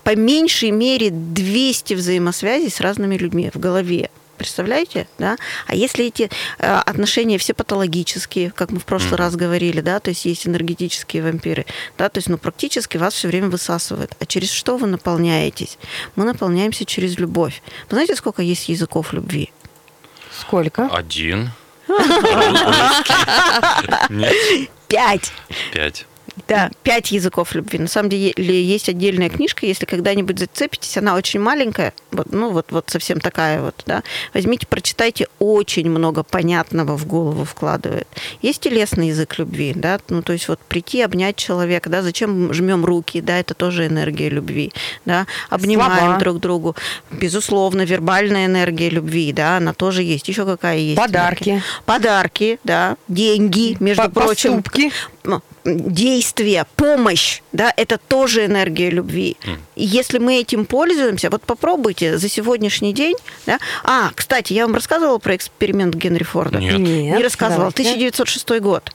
по 0.05 0.15
меньшей 0.15 0.71
мере 0.71 1.11
200 1.11 1.95
взаимосвязей 1.95 2.71
с 2.71 2.81
разными 2.81 3.17
людьми 3.17 3.51
в 3.53 3.59
голове. 3.59 4.11
Представляете? 4.43 5.07
Да? 5.19 5.37
А 5.67 5.75
если 5.75 6.07
эти 6.07 6.31
э, 6.59 6.67
отношения 6.67 7.39
все 7.39 7.55
патологические, 7.55 8.51
как 8.51 8.71
мы 8.71 8.79
в 8.79 8.85
прошлый 8.85 9.17
раз 9.17 9.37
говорили, 9.37 9.81
да, 9.81 10.01
то 10.01 10.11
есть 10.11 10.25
есть 10.25 10.47
энергетические 10.47 11.23
вампиры, 11.23 11.65
да, 11.97 12.09
то 12.09 12.19
есть 12.19 12.29
ну, 12.29 12.39
практически 12.39 12.97
вас 12.97 13.15
все 13.15 13.29
время 13.29 13.49
высасывают. 13.49 14.17
А 14.19 14.27
через 14.27 14.51
что 14.51 14.77
вы 14.77 14.87
наполняетесь? 14.89 15.79
Мы 16.17 16.25
наполняемся 16.25 16.85
через 16.85 17.19
любовь. 17.19 17.63
Вы 17.89 17.97
знаете, 17.97 18.17
сколько 18.17 18.43
есть 18.43 18.69
языков 18.69 19.13
любви? 19.13 19.53
Сколько? 20.39 20.89
Один. 20.89 21.51
Пять. 24.89 25.33
Пять. 25.73 26.07
Да, 26.49 26.71
пять 26.83 27.13
языков 27.13 27.55
любви. 27.55 27.79
На 27.79 27.89
самом 27.89 28.09
деле 28.09 28.33
есть 28.37 28.89
отдельная 28.89 29.29
книжка, 29.29 29.67
если 29.67 29.85
когда-нибудь 29.85 30.39
зацепитесь, 30.39 30.97
она 30.97 31.15
очень 31.15 31.41
маленькая, 31.41 31.93
вот, 32.11 32.33
ну 32.33 32.51
вот, 32.51 32.73
вот 32.73 32.89
совсем 32.89 33.21
такая 33.21 33.61
вот, 33.61 33.83
да. 33.87 34.03
Возьмите, 34.33 34.67
прочитайте, 34.67 35.29
очень 35.39 35.91
много 35.91 36.23
понятного 36.23 36.97
в 36.97 37.07
голову 37.07 37.45
вкладывает. 37.45 38.09
Есть 38.41 38.63
телесный 38.63 39.09
язык 39.09 39.39
любви, 39.39 39.73
да, 39.77 40.01
ну 40.09 40.23
то 40.23 40.33
есть 40.33 40.49
вот 40.49 40.59
прийти, 40.61 41.03
обнять 41.03 41.37
человека, 41.37 41.91
да, 41.91 42.03
зачем 42.03 42.53
жмем 42.53 42.85
руки, 42.85 43.21
да, 43.21 43.39
это 43.39 43.55
тоже 43.55 43.87
энергия 43.87 44.31
любви, 44.31 44.73
да, 45.05 45.27
обнимаем 45.51 45.99
Слова. 45.99 46.19
друг 46.19 46.41
другу. 46.41 46.77
Безусловно, 47.11 47.83
вербальная 47.83 48.47
энергия 48.47 48.89
любви, 48.89 49.33
да, 49.33 49.59
она 49.59 49.75
тоже 49.75 50.03
есть. 50.03 50.29
Еще 50.29 50.47
какая 50.47 50.79
есть? 50.79 50.97
Подарки. 50.97 51.51
Энергия? 51.51 51.65
Подарки, 51.85 52.59
да, 52.65 52.97
деньги, 53.09 53.77
между 53.81 54.05
По 54.05 54.09
прочим. 54.09 54.63
Поступки 54.63 54.93
действие, 55.65 56.67
помощь, 56.77 57.41
да, 57.53 57.73
это 57.77 57.99
тоже 57.99 58.47
энергия 58.47 58.91
любви. 58.91 59.37
Mm. 59.45 59.59
И 59.77 59.85
если 59.85 60.19
мы 60.19 60.41
этим 60.41 60.65
пользуемся, 60.67 61.31
вот 61.31 61.43
попробуйте 61.43 62.19
за 62.19 62.29
сегодняшний 62.29 62.93
день, 62.93 63.15
да. 63.47 63.59
А, 63.85 64.11
кстати, 64.15 64.53
я 64.53 64.67
вам 64.67 64.75
рассказывала 64.75 65.19
про 65.19 65.37
эксперимент 65.37 65.95
Генри 65.95 66.25
Форда? 66.25 66.59
Нет. 66.59 66.79
Нет 66.79 67.17
Не 67.17 67.23
рассказывала. 67.23 67.71
Давайте. 67.71 67.93
1906 67.93 68.61
год. 68.61 68.93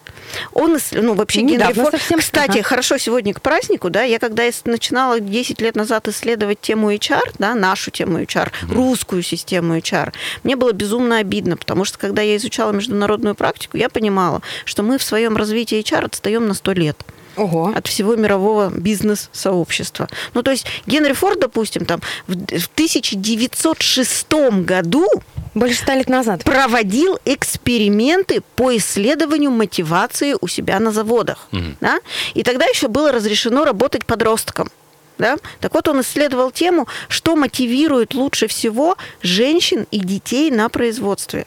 Он, 0.53 0.77
ну, 0.91 1.13
вообще 1.13 1.41
Генри 1.41 1.71
Форд... 1.73 1.91
Совсем. 1.91 2.19
Кстати, 2.19 2.57
ага. 2.59 2.63
хорошо 2.63 2.97
сегодня 2.97 3.33
к 3.33 3.41
празднику, 3.41 3.89
да, 3.89 4.03
я 4.03 4.19
когда 4.19 4.43
начинала 4.65 5.19
10 5.19 5.61
лет 5.61 5.75
назад 5.75 6.07
исследовать 6.09 6.59
тему 6.59 6.91
HR, 6.91 7.35
да, 7.39 7.55
нашу 7.55 7.91
тему 7.91 8.19
HR, 8.19 8.51
mm. 8.51 8.73
русскую 8.73 9.23
систему 9.23 9.77
HR, 9.77 10.13
мне 10.43 10.55
было 10.55 10.73
безумно 10.73 11.17
обидно, 11.17 11.55
потому 11.55 11.85
что 11.85 11.97
когда 11.97 12.21
я 12.21 12.35
изучала 12.35 12.73
международную 12.73 13.35
практику, 13.35 13.77
я 13.77 13.89
понимала, 13.89 14.41
что 14.65 14.83
мы 14.83 14.97
в 14.97 15.03
своем 15.03 15.37
развитии 15.37 15.79
HR 15.79 16.09
отстаем 16.17 16.47
на 16.47 16.53
100 16.53 16.73
лет. 16.73 16.97
Ого. 17.37 17.71
от 17.75 17.85
всего 17.85 18.15
мирового 18.15 18.71
бизнес-сообщества. 18.71 20.07
Ну, 20.33 20.41
то 20.41 20.49
есть 20.49 20.65
Генри 20.87 21.13
Форд, 21.13 21.39
допустим, 21.39 21.85
там 21.85 22.01
в 22.25 22.33
1906 22.33 24.31
году 24.65 25.05
больше 25.53 25.75
ста 25.75 25.95
лет 25.95 26.09
назад 26.09 26.43
проводил 26.43 27.19
эксперименты 27.25 28.41
по 28.55 28.75
исследованию 28.75 29.51
мотивации 29.51 30.35
у 30.41 30.47
себя 30.47 30.79
на 30.79 30.91
заводах. 30.91 31.47
Угу. 31.51 31.75
Да? 31.79 31.99
И 32.33 32.41
тогда 32.41 32.65
еще 32.65 32.87
было 32.87 33.11
разрешено 33.11 33.65
работать 33.65 34.05
подросткам. 34.05 34.71
Да? 35.19 35.37
Так 35.59 35.75
вот, 35.75 35.87
он 35.87 36.01
исследовал 36.01 36.49
тему, 36.49 36.87
что 37.07 37.35
мотивирует 37.35 38.15
лучше 38.15 38.47
всего 38.47 38.97
женщин 39.21 39.85
и 39.91 39.99
детей 39.99 40.49
на 40.49 40.69
производстве. 40.69 41.45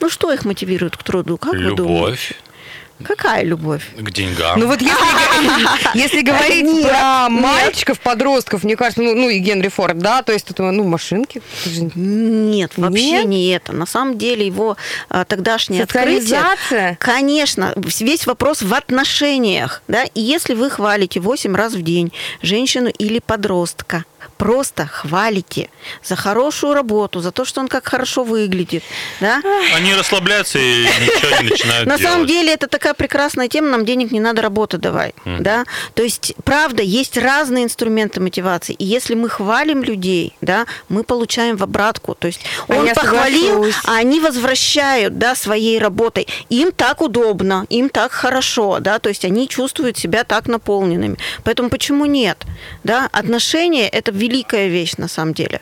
Ну, 0.00 0.08
что 0.08 0.32
их 0.32 0.44
мотивирует 0.44 0.96
к 0.96 1.02
труду? 1.02 1.36
Как 1.36 1.54
Любовь. 1.54 1.70
вы 1.70 1.76
думаете? 1.76 2.36
Какая 3.04 3.44
любовь? 3.44 3.82
К 3.96 4.10
деньгам. 4.10 4.60
Ну 4.60 4.66
вот 4.66 4.80
если, 4.80 4.94
если 5.98 6.20
говорить 6.22 6.64
нет, 6.64 6.88
про 6.88 7.28
мальчиков, 7.28 8.00
подростков, 8.00 8.64
мне 8.64 8.76
кажется, 8.76 9.02
ну, 9.02 9.14
ну 9.14 9.28
и 9.28 9.38
Генри 9.38 9.68
Форд, 9.68 9.98
да, 9.98 10.22
то 10.22 10.32
есть 10.32 10.50
это, 10.50 10.70
ну, 10.70 10.84
машинки. 10.84 11.42
Нет, 11.66 12.72
вообще 12.76 13.10
нет? 13.10 13.24
не 13.26 13.48
это. 13.50 13.72
На 13.72 13.86
самом 13.86 14.18
деле 14.18 14.46
его 14.46 14.76
а, 15.08 15.24
тогдашняя 15.24 15.84
открытие... 15.84 16.96
Конечно, 16.98 17.74
весь 17.76 18.26
вопрос 18.26 18.62
в 18.62 18.72
отношениях, 18.74 19.82
да, 19.88 20.04
и 20.04 20.20
если 20.20 20.54
вы 20.54 20.70
хвалите 20.70 21.20
8 21.20 21.54
раз 21.54 21.74
в 21.74 21.82
день 21.82 22.12
женщину 22.42 22.88
или 22.88 23.18
подростка, 23.18 24.04
просто 24.36 24.86
хвалите 24.86 25.68
за 26.02 26.16
хорошую 26.16 26.74
работу, 26.74 27.20
за 27.20 27.30
то, 27.30 27.44
что 27.44 27.60
он 27.60 27.68
как 27.68 27.86
хорошо 27.86 28.24
выглядит. 28.24 28.82
Да? 29.20 29.42
Они 29.74 29.94
расслабляются 29.94 30.58
и 30.58 30.84
ничего 30.84 31.42
не 31.42 31.50
начинают 31.50 31.86
На 31.86 31.98
самом 31.98 32.26
деле 32.26 32.52
это 32.52 32.66
такая 32.66 32.89
прекрасная 32.94 33.48
тема, 33.48 33.68
нам 33.68 33.84
денег 33.84 34.12
не 34.12 34.20
надо, 34.20 34.42
работы 34.42 34.78
давай. 34.78 35.14
Да? 35.24 35.64
То 35.94 36.02
есть, 36.02 36.34
правда, 36.44 36.82
есть 36.82 37.16
разные 37.16 37.64
инструменты 37.64 38.20
мотивации. 38.20 38.74
И 38.74 38.84
если 38.84 39.14
мы 39.14 39.28
хвалим 39.28 39.82
людей, 39.82 40.36
да, 40.40 40.66
мы 40.88 41.04
получаем 41.04 41.56
в 41.56 41.62
обратку. 41.62 42.14
То 42.14 42.26
есть 42.26 42.40
а 42.68 42.76
он 42.76 42.88
похвалил, 42.94 43.66
а 43.84 43.96
они 43.96 44.20
возвращают 44.20 45.18
да, 45.18 45.34
своей 45.34 45.78
работой. 45.78 46.26
Им 46.48 46.72
так 46.72 47.00
удобно, 47.00 47.66
им 47.68 47.88
так 47.88 48.12
хорошо, 48.12 48.78
да, 48.80 48.98
то 48.98 49.08
есть 49.08 49.24
они 49.24 49.48
чувствуют 49.48 49.98
себя 49.98 50.24
так 50.24 50.46
наполненными. 50.46 51.16
Поэтому 51.44 51.70
почему 51.70 52.06
нет? 52.06 52.44
Да? 52.84 53.08
Отношения– 53.12 53.88
это 53.92 54.12
великая 54.12 54.68
вещь 54.68 54.94
на 54.96 55.08
самом 55.08 55.34
деле. 55.34 55.60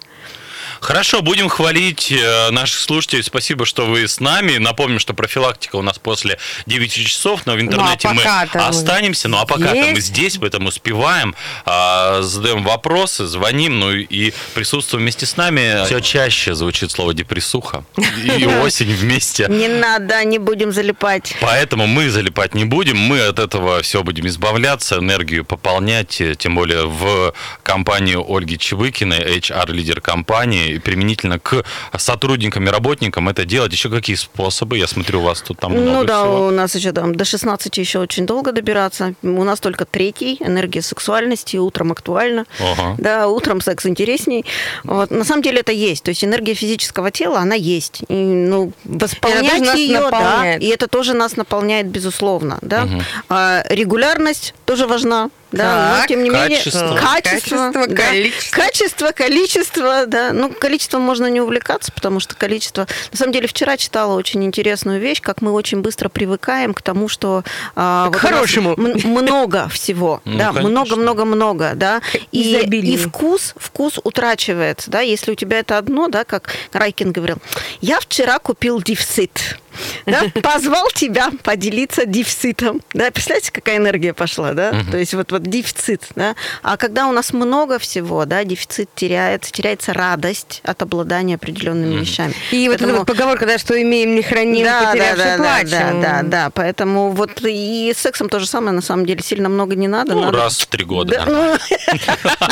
Хорошо, 0.80 1.22
будем 1.22 1.48
хвалить 1.48 2.12
э, 2.12 2.50
наших 2.50 2.80
слушателей. 2.80 3.22
Спасибо, 3.22 3.66
что 3.66 3.86
вы 3.86 4.06
с 4.06 4.20
нами. 4.20 4.58
Напомним, 4.58 4.98
что 4.98 5.14
профилактика 5.14 5.76
у 5.76 5.82
нас 5.82 5.98
после 5.98 6.38
9 6.66 6.92
часов, 6.92 7.46
но 7.46 7.54
в 7.54 7.60
интернете 7.60 8.08
ну, 8.08 8.20
а 8.24 8.46
мы 8.54 8.60
останемся. 8.62 9.28
Ну 9.28 9.38
а 9.38 9.46
пока 9.46 9.74
мы 9.74 10.00
здесь, 10.00 10.38
поэтому 10.38 10.68
успеваем, 10.68 11.34
а, 11.64 12.22
задаем 12.22 12.62
вопросы, 12.62 13.26
звоним, 13.26 13.80
ну 13.80 13.92
и 13.92 14.32
присутствуем 14.54 15.02
вместе 15.02 15.26
с 15.26 15.36
нами. 15.36 15.84
Все 15.86 16.00
чаще 16.00 16.54
звучит 16.54 16.90
слово 16.90 17.14
депрессуха 17.14 17.84
и 17.96 18.46
осень 18.62 18.92
вместе. 18.94 19.46
Не 19.48 19.68
надо, 19.68 20.24
не 20.24 20.38
будем 20.38 20.72
залипать. 20.72 21.34
Поэтому 21.40 21.86
мы 21.86 22.10
залипать 22.10 22.54
не 22.54 22.64
будем, 22.64 22.98
мы 22.98 23.20
от 23.20 23.38
этого 23.38 23.82
все 23.82 24.02
будем 24.02 24.26
избавляться, 24.26 24.96
энергию 24.96 25.44
пополнять, 25.44 26.22
тем 26.38 26.54
более 26.54 26.86
в 26.86 27.34
компанию 27.62 28.24
Ольги 28.28 28.58
Чевыкиной, 28.58 29.38
HR-лидер 29.38 30.00
компании, 30.00 30.67
применительно 30.76 31.38
к 31.38 31.64
сотрудникам 31.96 32.66
и 32.66 32.70
работникам 32.70 33.28
это 33.28 33.44
делать? 33.44 33.72
Еще 33.72 33.90
какие 33.90 34.16
способы? 34.16 34.78
Я 34.78 34.86
смотрю, 34.86 35.20
у 35.20 35.24
вас 35.24 35.40
тут 35.42 35.58
там 35.58 35.72
много 35.72 35.90
Ну 35.90 36.04
да, 36.04 36.22
всего. 36.22 36.46
у 36.46 36.50
нас 36.50 36.74
еще 36.74 36.92
там 36.92 37.14
до 37.14 37.24
16 37.24 37.78
еще 37.78 37.98
очень 37.98 38.26
долго 38.26 38.52
добираться. 38.52 39.14
У 39.22 39.44
нас 39.44 39.60
только 39.60 39.84
третий, 39.84 40.36
энергия 40.40 40.82
сексуальности, 40.82 41.56
утром 41.56 41.92
актуально. 41.92 42.44
Ага. 42.60 42.94
Да, 42.98 43.28
утром 43.28 43.60
секс 43.60 43.86
интересней. 43.86 44.44
Вот. 44.84 45.10
На 45.10 45.24
самом 45.24 45.42
деле 45.42 45.60
это 45.60 45.72
есть. 45.72 46.04
То 46.04 46.10
есть 46.10 46.24
энергия 46.24 46.54
физического 46.54 47.10
тела, 47.10 47.40
она 47.40 47.54
есть. 47.54 48.02
И, 48.08 48.14
ну, 48.14 48.72
восполнять 48.84 49.76
ее, 49.78 50.08
да, 50.10 50.56
и 50.56 50.66
это 50.66 50.86
тоже 50.88 51.14
нас 51.14 51.36
наполняет, 51.36 51.86
безусловно. 51.86 52.58
Да? 52.62 52.84
Угу. 52.84 53.02
А, 53.28 53.64
регулярность 53.68 54.54
тоже 54.64 54.86
важна. 54.86 55.30
Да, 55.50 55.62
так, 55.62 56.00
но 56.00 56.06
тем 56.06 56.22
не 56.24 56.30
качество. 56.30 56.78
менее 56.78 57.00
качество, 57.00 57.70
качество, 57.72 57.86
да, 57.88 58.06
количество. 58.10 58.56
качество, 58.56 59.12
количество, 59.12 60.06
да. 60.06 60.32
Ну, 60.32 60.50
количеством 60.50 61.02
можно 61.02 61.26
не 61.26 61.40
увлекаться, 61.40 61.90
потому 61.90 62.20
что 62.20 62.34
количество. 62.34 62.86
На 63.12 63.16
самом 63.16 63.32
деле 63.32 63.48
вчера 63.48 63.76
читала 63.78 64.14
очень 64.14 64.44
интересную 64.44 65.00
вещь, 65.00 65.22
как 65.22 65.40
мы 65.40 65.52
очень 65.52 65.80
быстро 65.80 66.10
привыкаем 66.10 66.74
к 66.74 66.82
тому, 66.82 67.08
что 67.08 67.44
а, 67.74 68.06
вот 68.06 68.16
хорошему 68.16 68.74
много 68.76 69.68
всего, 69.68 70.20
ну, 70.24 70.38
да, 70.38 70.52
много-много-много, 70.52 71.72
да, 71.74 72.02
и, 72.30 72.58
и 72.58 72.96
вкус, 72.98 73.54
вкус 73.56 73.98
утрачивается, 74.04 74.90
да, 74.90 75.00
если 75.00 75.32
у 75.32 75.34
тебя 75.34 75.60
это 75.60 75.78
одно, 75.78 76.08
да, 76.08 76.24
как 76.24 76.50
Райкин 76.72 77.12
говорил, 77.12 77.38
я 77.80 78.00
вчера 78.00 78.38
купил 78.38 78.82
дефицит 78.82 79.58
да, 80.06 80.22
позвал 80.42 80.88
тебя 80.94 81.30
поделиться 81.42 82.06
дефицитом. 82.06 82.80
Да, 82.92 83.10
представляете, 83.10 83.52
какая 83.52 83.76
энергия 83.76 84.12
пошла, 84.12 84.52
да? 84.52 84.70
Угу. 84.70 84.90
То 84.92 84.98
есть 84.98 85.14
вот, 85.14 85.32
вот 85.32 85.42
дефицит, 85.42 86.08
да? 86.14 86.34
А 86.62 86.76
когда 86.76 87.06
у 87.08 87.12
нас 87.12 87.32
много 87.32 87.78
всего, 87.78 88.24
да, 88.24 88.44
дефицит 88.44 88.90
теряется, 88.94 89.52
теряется 89.52 89.92
радость 89.92 90.60
от 90.64 90.82
обладания 90.82 91.36
определенными 91.36 91.94
угу. 91.94 92.00
вещами. 92.00 92.34
И 92.50 92.66
Поэтому... 92.68 92.70
вот 92.70 92.82
эта 92.82 92.98
вот 92.98 93.06
поговорка, 93.06 93.46
да, 93.46 93.58
что 93.58 93.80
имеем, 93.80 94.14
не 94.14 94.22
храним, 94.22 94.64
да, 94.64 94.92
потерявши 94.92 95.16
да, 95.16 95.36
да, 95.36 95.42
плачем. 95.42 95.68
Да, 95.68 95.92
да, 96.00 96.22
да. 96.22 96.50
Поэтому 96.50 97.10
вот 97.10 97.40
и 97.44 97.92
с 97.94 98.00
сексом 98.00 98.28
то 98.28 98.40
же 98.40 98.46
самое, 98.46 98.72
на 98.72 98.82
самом 98.82 99.06
деле, 99.06 99.22
сильно 99.22 99.48
много 99.48 99.74
не 99.74 99.88
надо. 99.88 100.14
Ну, 100.14 100.22
надо... 100.22 100.38
раз 100.38 100.60
в 100.60 100.66
три 100.66 100.84
года. 100.84 101.24
Ну, 101.26 101.34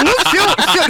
ну 0.03 0.11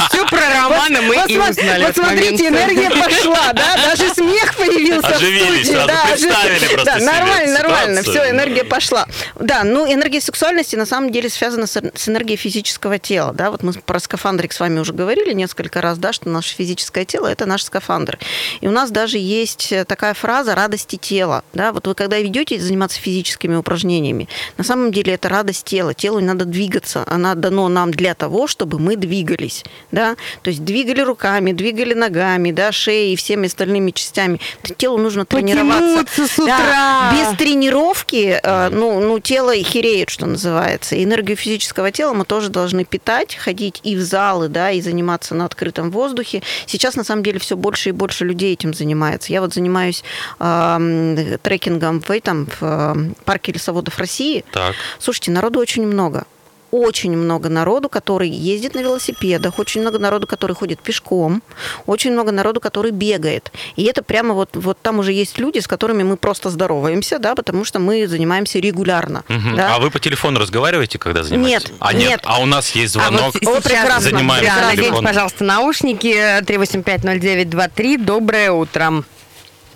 все 0.09 0.26
про 0.26 0.62
Романа 0.62 1.02
мы 1.02 1.16
и 1.28 1.38
узнали. 1.38 1.85
Вот 1.85 1.97
смотрите, 1.97 2.49
энергия 2.49 2.90
пошла, 2.90 3.52
да? 3.52 3.76
Даже 3.76 4.12
смех 4.14 4.55
появился 4.57 5.09
в 5.09 5.16
студии. 5.16 5.87
Да, 5.87 6.16
представили 6.26 6.75
просто 6.75 6.99
Да, 6.99 7.04
нормально, 7.04 7.52
нормально. 7.59 8.02
Все, 8.02 8.30
энергия 8.30 8.64
пошла. 8.64 9.06
Да, 9.37 9.64
ну, 9.64 9.90
энергия 9.92 10.21
сексуальности 10.21 10.76
на 10.76 10.87
самом 10.87 11.11
деле 11.12 11.28
связана 11.28 11.66
с, 11.66 11.76
энергией 12.06 12.37
физического 12.37 12.99
тела. 12.99 13.33
Да, 13.33 13.50
вот 13.50 13.62
мы 13.62 13.73
про 13.73 13.99
скафандрик 14.00 14.52
с 14.52 14.61
вами 14.61 14.78
уже 14.80 14.92
говорили 14.92 15.33
несколько 15.33 15.80
раз, 15.80 15.99
да, 15.99 16.12
что 16.12 16.28
наше 16.28 16.54
физическое 16.54 17.04
тело– 17.04 17.26
это 17.28 17.47
наш 17.47 17.64
скафандр. 17.64 18.18
И 18.61 18.68
у 18.68 18.71
нас 18.71 18.90
даже 18.90 19.18
есть 19.18 19.73
такая 19.87 20.14
фраза 20.14 20.54
«радости 20.54 20.97
тела». 20.97 21.45
Да, 21.52 21.73
вот 21.73 21.87
вы 21.87 21.95
когда 21.95 22.18
ведете 22.18 22.59
заниматься 22.59 23.00
физическими 23.00 23.56
упражнениями, 23.56 24.28
на 24.56 24.64
самом 24.64 24.92
деле 24.92 25.14
это 25.14 25.28
радость 25.28 25.64
тела. 25.64 25.95
Телу 25.95 26.21
надо 26.21 26.45
двигаться. 26.45 27.04
Она 27.06 27.35
дано 27.35 27.68
нам 27.68 27.90
для 27.90 28.14
того, 28.14 28.47
чтобы 28.47 28.78
мы 28.78 28.97
двигались. 28.97 29.64
Да? 29.90 30.16
То 30.42 30.50
есть 30.50 30.64
двигали 30.64 31.00
руками, 31.00 31.52
двигали 31.52 31.95
ногами, 31.95 32.52
да, 32.52 32.73
шеей 32.73 33.14
и 33.14 33.16
всеми 33.16 33.47
остальными 33.47 33.90
частями. 33.90 34.40
Телу 34.76 34.99
нужно 34.99 35.25
тренироваться 35.25 36.04
с 36.18 36.38
утра. 36.38 36.56
Да, 36.56 37.12
без 37.12 37.37
тренировки, 37.37 38.38
э, 38.42 38.68
ну, 38.70 39.00
ну, 39.00 39.18
тело 39.18 39.54
хереет, 39.54 40.11
что 40.11 40.26
называется. 40.26 41.02
энергию 41.02 41.37
физического 41.37 41.90
тела 41.90 42.12
мы 42.14 42.25
тоже 42.25 42.49
должны 42.49 42.85
питать, 42.85 43.35
ходить 43.35 43.80
и 43.82 43.96
в 43.96 44.00
залы, 44.00 44.49
да, 44.49 44.70
и 44.70 44.80
заниматься 44.80 45.35
на 45.35 45.44
открытом 45.44 45.90
воздухе. 45.90 46.42
Сейчас, 46.66 46.96
на 46.96 47.04
самом 47.04 47.23
деле, 47.23 47.38
все 47.38 47.56
больше 47.56 47.90
и 47.90 47.92
больше 47.92 48.25
людей 48.25 48.52
этим 48.52 48.75
занимается. 48.75 49.32
Я 49.32 49.40
вот 49.40 49.54
занимаюсь 49.54 50.04
э, 50.38 51.38
трекингом 51.42 52.00
в 52.00 52.11
этом, 52.11 52.46
в 52.46 52.62
э, 52.62 52.94
парке 53.25 53.52
лесоводов 53.52 53.99
России. 53.99 54.44
Так. 54.52 54.75
Слушайте, 54.99 55.30
народу 55.30 55.58
очень 55.58 55.87
много 55.87 56.26
очень 56.70 57.16
много 57.16 57.49
народу, 57.49 57.88
который 57.88 58.28
ездит 58.28 58.75
на 58.75 58.80
велосипедах, 58.80 59.58
очень 59.58 59.80
много 59.80 59.99
народу, 59.99 60.26
который 60.26 60.54
ходит 60.54 60.80
пешком, 60.80 61.42
очень 61.87 62.12
много 62.12 62.32
народу, 62.32 62.61
который 62.61 62.90
бегает. 62.90 63.52
И 63.76 63.85
это 63.85 64.02
прямо 64.02 64.35
вот, 64.35 64.50
вот 64.54 64.78
там 64.80 64.99
уже 64.99 65.12
есть 65.12 65.38
люди, 65.38 65.58
с 65.58 65.66
которыми 65.66 66.02
мы 66.02 66.16
просто 66.16 66.50
здороваемся, 66.50 67.18
да, 67.18 67.35
потому 67.35 67.64
что 67.64 67.78
мы 67.78 68.06
занимаемся 68.06 68.58
регулярно. 68.58 69.25
Угу. 69.28 69.56
Да? 69.56 69.76
А 69.76 69.78
вы 69.78 69.90
по 69.90 69.99
телефону 69.99 70.40
разговариваете, 70.40 70.99
когда 70.99 71.23
занимаетесь? 71.23 71.68
Нет, 71.68 71.78
а 71.80 71.92
нет. 71.92 72.11
нет. 72.11 72.20
А 72.25 72.40
у 72.40 72.46
нас 72.46 72.70
есть 72.70 72.92
звонок. 72.92 73.35
А 73.35 73.50
вот 73.50 73.62
прекрасно. 73.62 74.00
Занимаемся 74.00 74.52
да, 74.54 74.66
наденьте, 74.66 75.02
пожалуйста, 75.02 75.44
наушники 75.44 76.40
3850923. 76.42 78.04
Доброе 78.04 78.52
утро. 78.52 79.04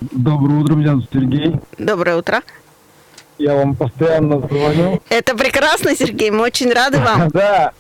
Доброе 0.01 0.61
утро, 0.61 0.75
меня 0.75 0.89
зовут 0.89 1.09
Сергей. 1.13 1.55
Доброе 1.79 2.17
утро. 2.17 2.43
Я 3.41 3.55
вам 3.55 3.75
постоянно 3.75 4.39
звоню. 4.39 5.01
Это 5.09 5.35
прекрасно, 5.35 5.97
Сергей, 5.97 6.31
мы 6.31 6.43
очень 6.43 6.71
рады 6.71 6.99
вам. 6.99 7.29
Да, 7.33 7.73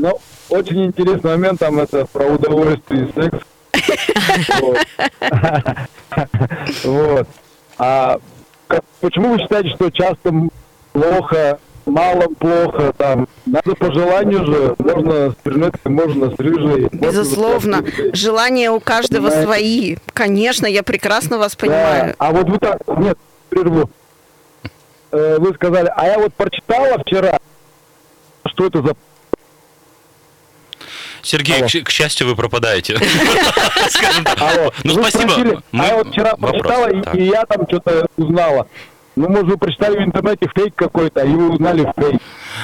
ну, 0.00 0.18
очень 0.48 0.86
интересный 0.86 1.30
момент 1.30 1.60
там 1.60 1.78
это 1.78 2.06
про 2.06 2.26
удовольствие 2.26 3.06
и 3.06 3.12
секс. 3.20 3.38
Вот. 6.84 7.26
А 7.78 8.18
почему 9.02 9.34
вы 9.34 9.38
считаете, 9.38 9.68
что 9.68 9.90
часто 9.90 10.32
плохо, 10.94 11.58
мало 11.84 12.26
плохо, 12.38 12.94
там, 12.96 13.28
надо 13.44 13.74
по 13.74 13.92
желанию 13.92 14.46
же, 14.46 14.74
можно 14.78 15.30
с 15.32 15.34
брюнеткой, 15.44 15.92
можно 15.92 16.30
с 16.34 16.38
рыжей. 16.38 16.88
Безусловно, 16.90 17.84
желания 18.14 18.70
у 18.70 18.80
каждого 18.80 19.28
Понимаете? 19.28 19.44
свои. 19.44 19.96
Конечно, 20.14 20.66
я 20.66 20.82
прекрасно 20.82 21.36
вас 21.36 21.54
понимаю. 21.54 22.06
Да. 22.06 22.14
А 22.16 22.32
вот 22.32 22.48
вы 22.48 22.58
так, 22.58 22.78
нет, 22.96 23.18
прерву. 23.50 23.90
Э, 25.12 25.36
вы 25.38 25.54
сказали, 25.54 25.92
а 25.94 26.06
я 26.06 26.18
вот 26.18 26.34
прочитала 26.34 26.98
вчера, 26.98 27.38
что 28.46 28.66
это 28.66 28.82
за 28.82 28.96
Сергей, 31.22 31.62
к, 31.62 31.86
к 31.86 31.90
счастью, 31.90 32.28
вы 32.28 32.36
пропадаете. 32.36 32.98
Ну, 34.84 35.02
спасибо. 35.02 35.62
А 35.72 35.86
я 35.86 35.96
вот 35.96 36.08
вчера 36.08 36.36
прочитала, 36.36 36.88
и 37.14 37.22
я 37.24 37.44
там 37.46 37.66
что-то 37.66 38.06
узнала. 38.16 38.68
Ну, 39.16 39.28
может, 39.28 39.46
вы 39.46 39.56
прочитали 39.56 39.96
в 39.96 40.02
интернете 40.02 40.48
фейк 40.54 40.74
какой-то, 40.74 41.24
и 41.24 41.28
вы 41.28 41.50
узнали 41.50 41.92
фейк. 41.96 42.20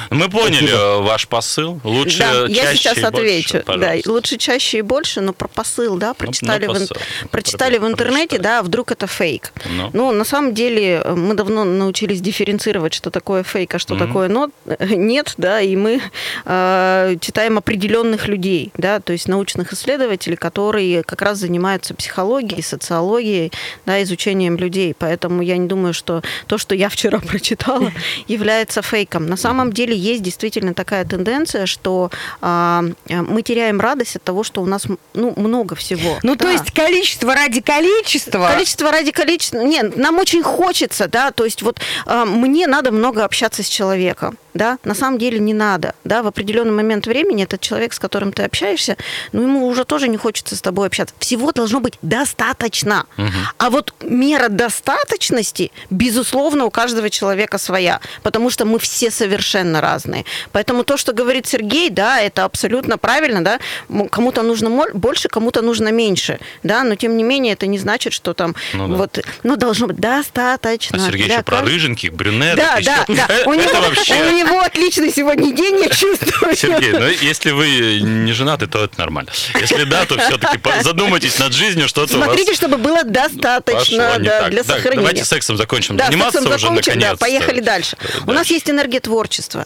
Мы 0.09 0.29
поняли 0.29 0.67
Спасибо. 0.67 1.01
ваш 1.01 1.27
посыл. 1.27 1.79
Лучше 1.83 2.19
да, 2.19 2.47
чаще 2.47 2.53
я 2.53 2.75
сейчас 2.75 2.97
и 2.97 3.01
отвечу. 3.01 3.63
Больше, 3.65 3.79
да, 3.79 4.11
лучше 4.11 4.37
чаще 4.37 4.79
и 4.79 4.81
больше, 4.81 5.21
но 5.21 5.33
про 5.33 5.47
посыл, 5.47 5.97
да, 5.97 6.13
прочитали, 6.13 6.65
ну, 6.65 6.73
ну, 6.73 6.79
посыл. 6.79 6.95
в, 6.95 7.29
прочитали 7.29 7.77
в 7.77 7.87
интернете, 7.87 8.37
прочитали. 8.37 8.41
да, 8.41 8.63
вдруг 8.63 8.91
это 8.91 9.07
фейк. 9.07 9.51
Ну. 9.65 9.89
ну, 9.93 10.11
на 10.11 10.25
самом 10.25 10.53
деле, 10.53 11.03
мы 11.15 11.33
давно 11.33 11.63
научились 11.63 12.21
дифференцировать, 12.21 12.93
что 12.93 13.09
такое 13.09 13.43
фейк, 13.43 13.75
а 13.75 13.79
что 13.79 13.95
mm-hmm. 13.95 14.07
такое 14.07 14.29
но, 14.33 14.49
нет, 14.79 15.33
да, 15.37 15.61
и 15.61 15.75
мы 15.75 16.01
э, 16.45 17.15
читаем 17.21 17.57
определенных 17.57 18.27
людей, 18.27 18.71
да, 18.77 18.99
то 18.99 19.13
есть 19.13 19.27
научных 19.27 19.73
исследователей, 19.73 20.35
которые 20.35 21.03
как 21.03 21.21
раз 21.21 21.37
занимаются 21.37 21.93
психологией, 21.93 22.63
социологией, 22.63 23.51
да, 23.85 24.01
изучением 24.03 24.57
людей. 24.57 24.95
Поэтому 24.97 25.41
я 25.41 25.57
не 25.57 25.67
думаю, 25.67 25.93
что 25.93 26.21
то, 26.47 26.57
что 26.57 26.75
я 26.75 26.89
вчера 26.89 27.19
прочитала, 27.27 27.91
является 28.27 28.81
фейком. 28.81 29.27
На 29.27 29.37
самом 29.37 29.71
деле 29.71 29.92
деле 29.93 29.99
есть 30.01 30.21
действительно 30.21 30.73
такая 30.73 31.05
тенденция, 31.05 31.65
что 31.65 32.11
а, 32.41 32.83
мы 33.09 33.41
теряем 33.41 33.79
радость 33.79 34.15
от 34.17 34.23
того, 34.23 34.43
что 34.43 34.61
у 34.61 34.65
нас 34.65 34.85
ну, 35.13 35.33
много 35.37 35.75
всего. 35.75 36.19
Ну, 36.23 36.35
да. 36.35 36.45
то 36.45 36.51
есть 36.51 36.71
количество 36.71 37.33
ради 37.33 37.61
количества. 37.61 38.49
Количество 38.53 38.91
ради 38.91 39.11
количества. 39.11 39.59
Нет, 39.59 39.95
нам 39.95 40.17
очень 40.17 40.43
хочется, 40.43 41.07
да, 41.07 41.31
то 41.31 41.45
есть 41.45 41.61
вот 41.61 41.79
а, 42.05 42.25
мне 42.25 42.67
надо 42.67 42.91
много 42.91 43.23
общаться 43.23 43.63
с 43.63 43.67
человеком 43.67 44.37
да, 44.53 44.77
на 44.83 44.95
самом 44.95 45.17
деле 45.17 45.39
не 45.39 45.53
надо, 45.53 45.95
да, 46.03 46.23
в 46.23 46.27
определенный 46.27 46.71
момент 46.71 47.07
времени 47.07 47.43
этот 47.43 47.61
человек, 47.61 47.93
с 47.93 47.99
которым 47.99 48.31
ты 48.31 48.43
общаешься, 48.43 48.97
ну, 49.31 49.41
ему 49.41 49.67
уже 49.67 49.83
тоже 49.85 50.07
не 50.07 50.17
хочется 50.17 50.55
с 50.55 50.61
тобой 50.61 50.87
общаться. 50.87 51.15
Всего 51.19 51.51
должно 51.51 51.79
быть 51.79 51.97
достаточно. 52.01 53.05
Угу. 53.17 53.27
А 53.57 53.69
вот 53.69 53.93
мера 54.01 54.49
достаточности, 54.49 55.71
безусловно, 55.89 56.65
у 56.65 56.71
каждого 56.71 57.09
человека 57.09 57.57
своя, 57.57 57.99
потому 58.21 58.49
что 58.49 58.65
мы 58.65 58.79
все 58.79 59.11
совершенно 59.11 59.81
разные. 59.83 60.25
Поэтому 60.51 60.83
то, 60.83 60.97
что 60.97 61.13
говорит 61.13 61.45
Сергей, 61.45 61.89
да, 61.89 62.19
это 62.19 62.45
абсолютно 62.45 62.97
правильно, 62.97 63.43
да, 63.43 63.59
кому-то 64.09 64.41
нужно 64.41 64.69
больше, 64.93 65.27
кому-то 65.27 65.61
нужно 65.61 65.89
меньше, 65.89 66.39
да, 66.63 66.83
но 66.83 66.95
тем 66.95 67.17
не 67.17 67.23
менее 67.23 67.53
это 67.53 67.67
не 67.67 67.77
значит, 67.77 68.13
что 68.13 68.33
там 68.33 68.55
ну, 68.73 68.87
да. 68.87 68.95
вот, 68.95 69.19
ну, 69.43 69.55
должно 69.55 69.87
быть 69.87 69.97
достаточно. 69.97 70.97
А 70.97 71.07
Сергей 71.07 71.27
еще 71.27 71.43
про 71.43 71.61
рыженьких, 71.61 72.13
брюнеток. 72.13 72.57
Да, 72.57 72.79
да, 72.81 73.05
да. 73.07 73.27
У 73.45 73.53
него, 73.53 73.71
вообще... 73.73 74.15
у 74.15 74.37
него 74.37 74.59
отличный 74.61 75.11
сегодня 75.11 75.51
день, 75.51 75.83
я 75.83 75.89
чувствую. 75.89 76.55
Сергей, 76.55 76.91
ну 76.91 77.07
если 77.07 77.51
вы 77.51 77.99
не 78.01 78.31
женаты, 78.33 78.67
то 78.67 78.83
это 78.83 78.97
нормально. 78.97 79.31
Если 79.59 79.83
да, 79.83 80.05
то 80.05 80.17
все-таки 80.17 80.59
задумайтесь 80.81 81.37
над 81.39 81.53
жизнью, 81.53 81.87
что-то 81.87 82.13
Смотрите, 82.13 82.53
чтобы 82.53 82.77
было 82.77 83.03
достаточно 83.03 84.15
да, 84.19 84.49
для 84.49 84.63
сохранения. 84.63 84.95
Давайте 84.95 85.25
сексом 85.25 85.57
закончим 85.57 85.97
да, 85.97 86.07
заниматься 86.07 86.39
сексом 86.39 86.53
уже 86.53 86.61
закончим, 86.61 86.93
наконец. 86.93 87.11
Да, 87.11 87.17
поехали 87.17 87.59
дальше. 87.59 87.97
У 88.25 88.31
нас 88.31 88.47
есть 88.47 88.69
энергия 88.69 88.99
творчества 88.99 89.65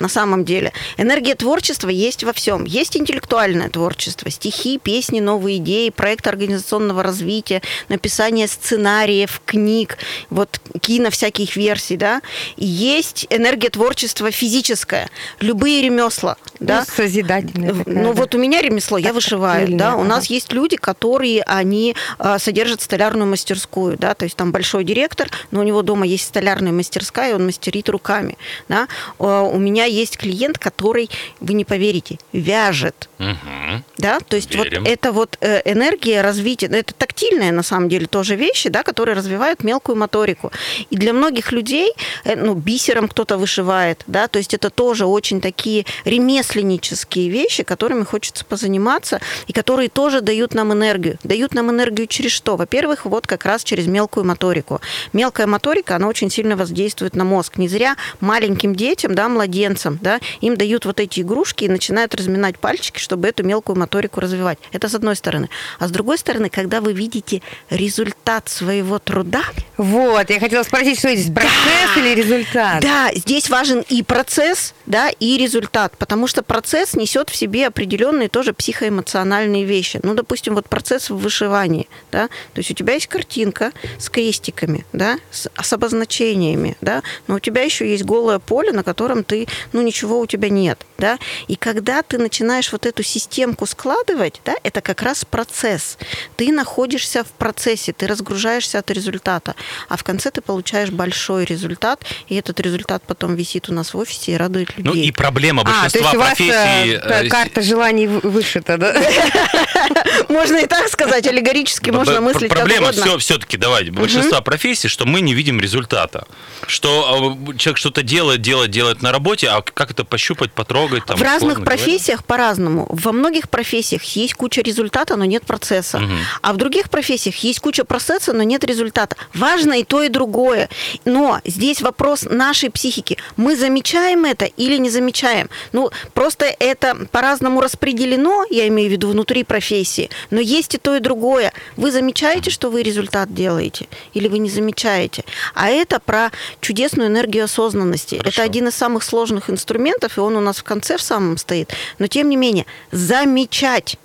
на 0.00 0.08
самом 0.08 0.44
деле. 0.44 0.72
Энергия 0.96 1.34
творчества 1.34 1.88
есть 1.88 2.24
во 2.24 2.32
всем. 2.32 2.64
Есть 2.64 2.96
интеллектуальное 2.96 3.68
творчество, 3.68 4.30
стихи, 4.30 4.78
песни, 4.78 5.20
новые 5.20 5.58
идеи, 5.58 5.90
проект 5.90 6.26
организационного 6.26 7.02
развития, 7.02 7.62
написание 7.88 8.48
сценариев, 8.48 9.40
книг, 9.44 9.98
вот 10.30 10.60
кино 10.80 11.10
всяких 11.10 11.56
версий, 11.56 11.96
да. 11.96 12.22
И 12.56 12.66
есть 12.66 13.26
энергия 13.30 13.70
творчества 13.70 14.30
физическая, 14.30 15.08
любые 15.40 15.82
ремесла, 15.82 16.36
ну, 16.58 16.66
да. 16.66 16.84
Созидательное. 16.84 17.74
Ну 17.86 18.12
вот 18.12 18.34
у 18.34 18.38
меня 18.38 18.62
ремесло, 18.62 18.98
я 18.98 19.12
вышиваю, 19.12 19.68
да. 19.76 19.96
У 19.96 20.04
нас 20.04 20.26
есть 20.26 20.52
люди, 20.52 20.76
которые, 20.76 21.42
они 21.42 21.94
а, 22.18 22.38
содержат 22.38 22.82
столярную 22.82 23.28
мастерскую, 23.28 23.96
да, 23.98 24.14
то 24.14 24.24
есть 24.24 24.36
там 24.36 24.52
большой 24.52 24.84
директор, 24.84 25.28
но 25.50 25.60
у 25.60 25.62
него 25.62 25.82
дома 25.82 26.06
есть 26.06 26.26
столярная 26.26 26.72
мастерская, 26.72 27.30
и 27.30 27.34
он 27.34 27.46
мастерит 27.46 27.88
руками, 27.88 28.36
да. 28.68 28.88
А, 29.18 29.42
у 29.42 29.58
меня 29.58 29.84
есть 29.90 30.16
клиент, 30.16 30.58
который, 30.58 31.10
вы 31.40 31.54
не 31.54 31.64
поверите, 31.64 32.18
вяжет. 32.32 33.08
Угу. 33.18 33.82
Да, 33.98 34.20
то 34.20 34.36
есть 34.36 34.54
Верим. 34.54 34.82
вот 34.82 34.90
это 34.90 35.12
вот 35.12 35.38
э, 35.40 35.60
энергия 35.70 36.22
развития, 36.22 36.68
ну, 36.70 36.76
это 36.76 36.94
тактильные 36.94 37.52
на 37.52 37.62
самом 37.62 37.88
деле 37.88 38.06
тоже 38.06 38.34
вещи, 38.34 38.68
да, 38.70 38.82
которые 38.82 39.14
развивают 39.14 39.62
мелкую 39.62 39.96
моторику. 39.96 40.52
И 40.88 40.96
для 40.96 41.12
многих 41.12 41.52
людей, 41.52 41.92
э, 42.24 42.36
ну, 42.36 42.54
бисером 42.54 43.08
кто-то 43.08 43.36
вышивает, 43.36 44.02
да, 44.06 44.28
то 44.28 44.38
есть 44.38 44.54
это 44.54 44.70
тоже 44.70 45.06
очень 45.06 45.40
такие 45.40 45.84
ремесленнические 46.04 47.28
вещи, 47.28 47.62
которыми 47.62 48.04
хочется 48.04 48.44
позаниматься, 48.44 49.20
и 49.46 49.52
которые 49.52 49.88
тоже 49.88 50.20
дают 50.20 50.54
нам 50.54 50.72
энергию. 50.72 51.18
Дают 51.22 51.54
нам 51.54 51.70
энергию 51.70 52.06
через 52.06 52.32
что? 52.32 52.56
Во-первых, 52.56 53.04
вот 53.04 53.26
как 53.26 53.44
раз 53.44 53.64
через 53.64 53.86
мелкую 53.86 54.24
моторику. 54.24 54.80
Мелкая 55.12 55.46
моторика, 55.46 55.96
она 55.96 56.08
очень 56.08 56.30
сильно 56.30 56.56
воздействует 56.56 57.14
на 57.14 57.24
мозг. 57.24 57.58
Не 57.58 57.68
зря 57.68 57.96
маленьким 58.20 58.74
детям, 58.74 59.14
да, 59.14 59.28
младенцам, 59.28 59.79
младенцам, 59.80 59.98
да, 60.02 60.20
им 60.40 60.56
дают 60.56 60.84
вот 60.84 61.00
эти 61.00 61.20
игрушки 61.20 61.64
и 61.64 61.68
начинают 61.68 62.14
разминать 62.14 62.58
пальчики, 62.58 62.98
чтобы 62.98 63.28
эту 63.28 63.42
мелкую 63.44 63.78
моторику 63.78 64.20
развивать. 64.20 64.58
Это 64.72 64.88
с 64.88 64.94
одной 64.94 65.16
стороны. 65.16 65.48
А 65.78 65.88
с 65.88 65.90
другой 65.90 66.18
стороны, 66.18 66.50
когда 66.50 66.80
вы 66.80 66.92
видите 66.92 67.42
результат 67.70 68.48
своего 68.48 68.98
труда... 68.98 69.42
Вот, 69.76 70.30
я 70.30 70.40
хотела 70.40 70.62
спросить, 70.62 70.98
что 70.98 71.14
здесь, 71.14 71.32
процесс 71.32 71.50
да, 71.94 72.00
или 72.00 72.14
результат? 72.14 72.82
Да, 72.82 73.10
здесь 73.14 73.48
важен 73.48 73.84
и 73.88 74.02
процесс, 74.02 74.74
да, 74.86 75.08
и 75.08 75.38
результат, 75.38 75.96
потому 75.96 76.26
что 76.26 76.42
процесс 76.42 76.94
несет 76.94 77.30
в 77.30 77.36
себе 77.36 77.66
определенные 77.66 78.28
тоже 78.28 78.52
психоэмоциональные 78.52 79.64
вещи. 79.64 80.00
Ну, 80.02 80.14
допустим, 80.14 80.54
вот 80.54 80.68
процесс 80.68 81.10
в 81.10 81.16
вышивании, 81.16 81.88
да, 82.12 82.28
то 82.28 82.58
есть 82.58 82.70
у 82.70 82.74
тебя 82.74 82.94
есть 82.94 83.06
картинка 83.06 83.72
с 83.98 84.10
крестиками, 84.10 84.84
да, 84.92 85.18
с, 85.30 85.48
с 85.60 85.72
обозначениями, 85.72 86.76
да, 86.80 87.02
но 87.26 87.36
у 87.36 87.38
тебя 87.38 87.62
еще 87.62 87.88
есть 87.90 88.04
голое 88.04 88.38
поле, 88.38 88.72
на 88.72 88.82
котором 88.82 89.24
ты 89.24 89.46
ну 89.72 89.82
ничего 89.82 90.20
у 90.20 90.26
тебя 90.26 90.48
нет, 90.48 90.84
да, 90.98 91.18
и 91.48 91.56
когда 91.56 92.02
ты 92.02 92.18
начинаешь 92.18 92.72
вот 92.72 92.86
эту 92.86 93.02
системку 93.02 93.66
складывать, 93.66 94.40
да, 94.44 94.54
это 94.62 94.80
как 94.80 95.02
раз 95.02 95.24
процесс. 95.24 95.98
Ты 96.36 96.52
находишься 96.52 97.24
в 97.24 97.28
процессе, 97.28 97.92
ты 97.92 98.06
разгружаешься 98.06 98.78
от 98.78 98.90
результата, 98.90 99.54
а 99.88 99.96
в 99.96 100.04
конце 100.04 100.30
ты 100.30 100.40
получаешь 100.40 100.90
большой 100.90 101.44
результат, 101.44 102.04
и 102.28 102.34
этот 102.34 102.60
результат 102.60 103.02
потом 103.06 103.34
висит 103.34 103.68
у 103.68 103.72
нас 103.72 103.94
в 103.94 103.98
офисе 103.98 104.32
и 104.32 104.36
радует 104.36 104.76
людей. 104.76 104.84
Ну 104.84 104.94
и 104.94 105.10
проблема 105.10 105.64
большинства 105.64 106.10
а, 106.10 106.12
то 106.12 106.18
есть 106.18 106.26
профессий... 106.26 106.96
У 106.96 107.08
вас, 107.08 107.22
э, 107.22 107.28
карта 107.28 107.62
желаний 107.62 108.06
вышита, 108.06 108.76
да? 108.78 108.94
Можно 110.28 110.58
и 110.58 110.66
так 110.66 110.88
сказать, 110.88 111.26
аллегорически 111.26 111.90
можно 111.90 112.20
мыслить 112.20 112.52
Проблема 112.52 112.92
все, 112.92 113.18
все-таки, 113.18 113.56
давайте, 113.56 113.90
большинства 113.90 114.40
профессий, 114.40 114.88
что 114.88 115.06
мы 115.06 115.20
не 115.20 115.34
видим 115.34 115.60
результата. 115.60 116.26
Что 116.66 117.36
э, 117.50 117.56
человек 117.56 117.78
что-то 117.78 118.02
делает, 118.02 118.42
делает, 118.42 118.70
делает 118.70 119.02
на 119.02 119.12
работе, 119.12 119.48
а 119.50 119.62
как 119.62 119.90
это 119.90 120.04
пощупать, 120.04 120.52
потрогать? 120.52 121.04
Там, 121.06 121.16
в 121.16 121.22
разных 121.22 121.64
профессиях 121.64 122.24
по-разному. 122.24 122.86
Во 122.88 123.12
многих 123.12 123.48
профессиях 123.48 124.02
есть 124.02 124.34
куча 124.34 124.62
результата, 124.62 125.16
но 125.16 125.24
нет 125.24 125.44
процесса. 125.44 125.98
Угу. 125.98 126.12
А 126.42 126.52
в 126.52 126.56
других 126.56 126.90
профессиях 126.90 127.36
есть 127.36 127.60
куча 127.60 127.84
процесса, 127.84 128.32
но 128.32 128.42
нет 128.42 128.64
результата. 128.64 129.16
Важно 129.34 129.74
и 129.74 129.84
то, 129.84 130.02
и 130.02 130.08
другое. 130.08 130.68
Но 131.04 131.40
здесь 131.44 131.82
вопрос 131.82 132.22
нашей 132.22 132.70
психики. 132.70 133.18
Мы 133.36 133.56
замечаем 133.56 134.24
это 134.24 134.44
или 134.44 134.76
не 134.76 134.90
замечаем? 134.90 135.48
Ну, 135.72 135.90
просто 136.14 136.46
это 136.58 136.96
по-разному 137.10 137.60
распределено, 137.60 138.44
я 138.50 138.68
имею 138.68 138.88
в 138.88 138.92
виду 138.92 139.08
внутри 139.08 139.44
профессии, 139.44 140.10
но 140.30 140.40
есть 140.40 140.74
и 140.74 140.78
то, 140.78 140.96
и 140.96 141.00
другое. 141.00 141.52
Вы 141.76 141.90
замечаете, 141.90 142.50
что 142.50 142.70
вы 142.70 142.82
результат 142.82 143.34
делаете, 143.34 143.88
или 144.14 144.28
вы 144.28 144.38
не 144.38 144.50
замечаете? 144.50 145.24
А 145.54 145.68
это 145.68 146.00
про 146.00 146.30
чудесную 146.60 147.08
энергию 147.08 147.44
осознанности. 147.44 148.16
Хорошо. 148.16 148.30
Это 148.30 148.42
один 148.42 148.68
из 148.68 148.74
самых 148.74 149.02
сложных 149.02 149.39
сложных 149.40 149.50
инструментов, 149.50 150.18
и 150.18 150.20
он 150.20 150.36
у 150.36 150.40
нас 150.40 150.58
в 150.58 150.62
конце 150.62 150.96
в 150.96 151.02
самом 151.02 151.36
стоит. 151.36 151.72
Но 151.98 152.06
тем 152.06 152.28
не 152.28 152.36
менее, 152.36 152.66
замечать 152.92 153.98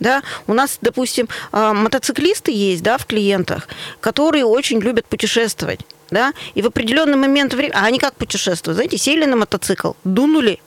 да, 0.00 0.22
у 0.46 0.54
нас, 0.54 0.78
допустим, 0.80 1.28
а, 1.52 1.74
мотоциклисты 1.74 2.52
есть, 2.52 2.82
да, 2.82 2.96
в 2.96 3.04
клиентах, 3.04 3.68
которые 4.00 4.46
очень 4.46 4.80
любят 4.80 5.04
путешествовать, 5.04 5.80
да, 6.10 6.32
и 6.56 6.62
в 6.62 6.66
определенный 6.66 7.16
момент 7.16 7.52
времени, 7.52 7.76
а 7.76 7.84
они 7.84 7.98
как 7.98 8.14
путешествуют, 8.14 8.76
знаете, 8.76 8.96
сели 8.96 9.26
на 9.26 9.36
мотоцикл, 9.36 9.92
дунули, 10.04 10.58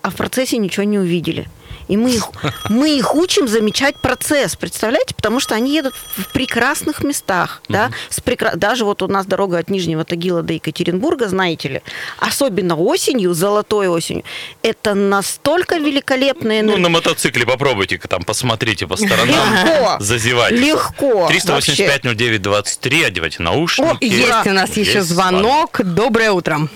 а 0.00 0.08
в 0.08 0.14
процессе 0.14 0.56
ничего 0.58 0.86
не 0.86 0.98
увидели. 0.98 1.46
И 1.88 1.96
мы 1.96 2.10
их, 2.14 2.28
мы 2.68 2.96
их 2.96 3.14
учим 3.14 3.48
замечать 3.48 3.96
процесс, 3.96 4.56
представляете? 4.56 5.14
Потому 5.14 5.40
что 5.40 5.54
они 5.54 5.74
едут 5.74 5.94
в 6.16 6.32
прекрасных 6.32 7.02
местах, 7.02 7.62
да, 7.68 7.90
с 8.08 8.20
прекра... 8.20 8.52
даже 8.54 8.84
вот 8.84 9.02
у 9.02 9.08
нас 9.08 9.26
дорога 9.26 9.58
от 9.58 9.70
Нижнего 9.70 10.04
Тагила 10.04 10.42
до 10.42 10.54
Екатеринбурга, 10.54 11.28
знаете 11.28 11.68
ли, 11.68 11.82
особенно 12.18 12.76
осенью, 12.76 13.34
золотой 13.34 13.88
осенью, 13.88 14.24
это 14.62 14.94
настолько 14.94 15.76
великолепная 15.76 16.60
энергия. 16.60 16.76
Ну, 16.76 16.82
на 16.82 16.88
мотоцикле 16.88 17.46
попробуйте 17.46 17.98
там, 17.98 18.22
посмотрите 18.22 18.86
по 18.86 18.96
сторонам. 18.96 19.54
Легко. 19.64 19.96
Зазевать. 20.00 20.52
Легко. 20.52 21.28
385-09-23, 21.30 23.04
одевайте 23.04 23.42
наушники. 23.42 23.88
О, 23.90 24.04
есть 24.04 24.46
у 24.46 24.52
нас 24.52 24.76
есть 24.76 24.90
еще 24.90 25.02
звонок. 25.02 25.80
Доброе 25.82 26.32
утро. 26.32 26.68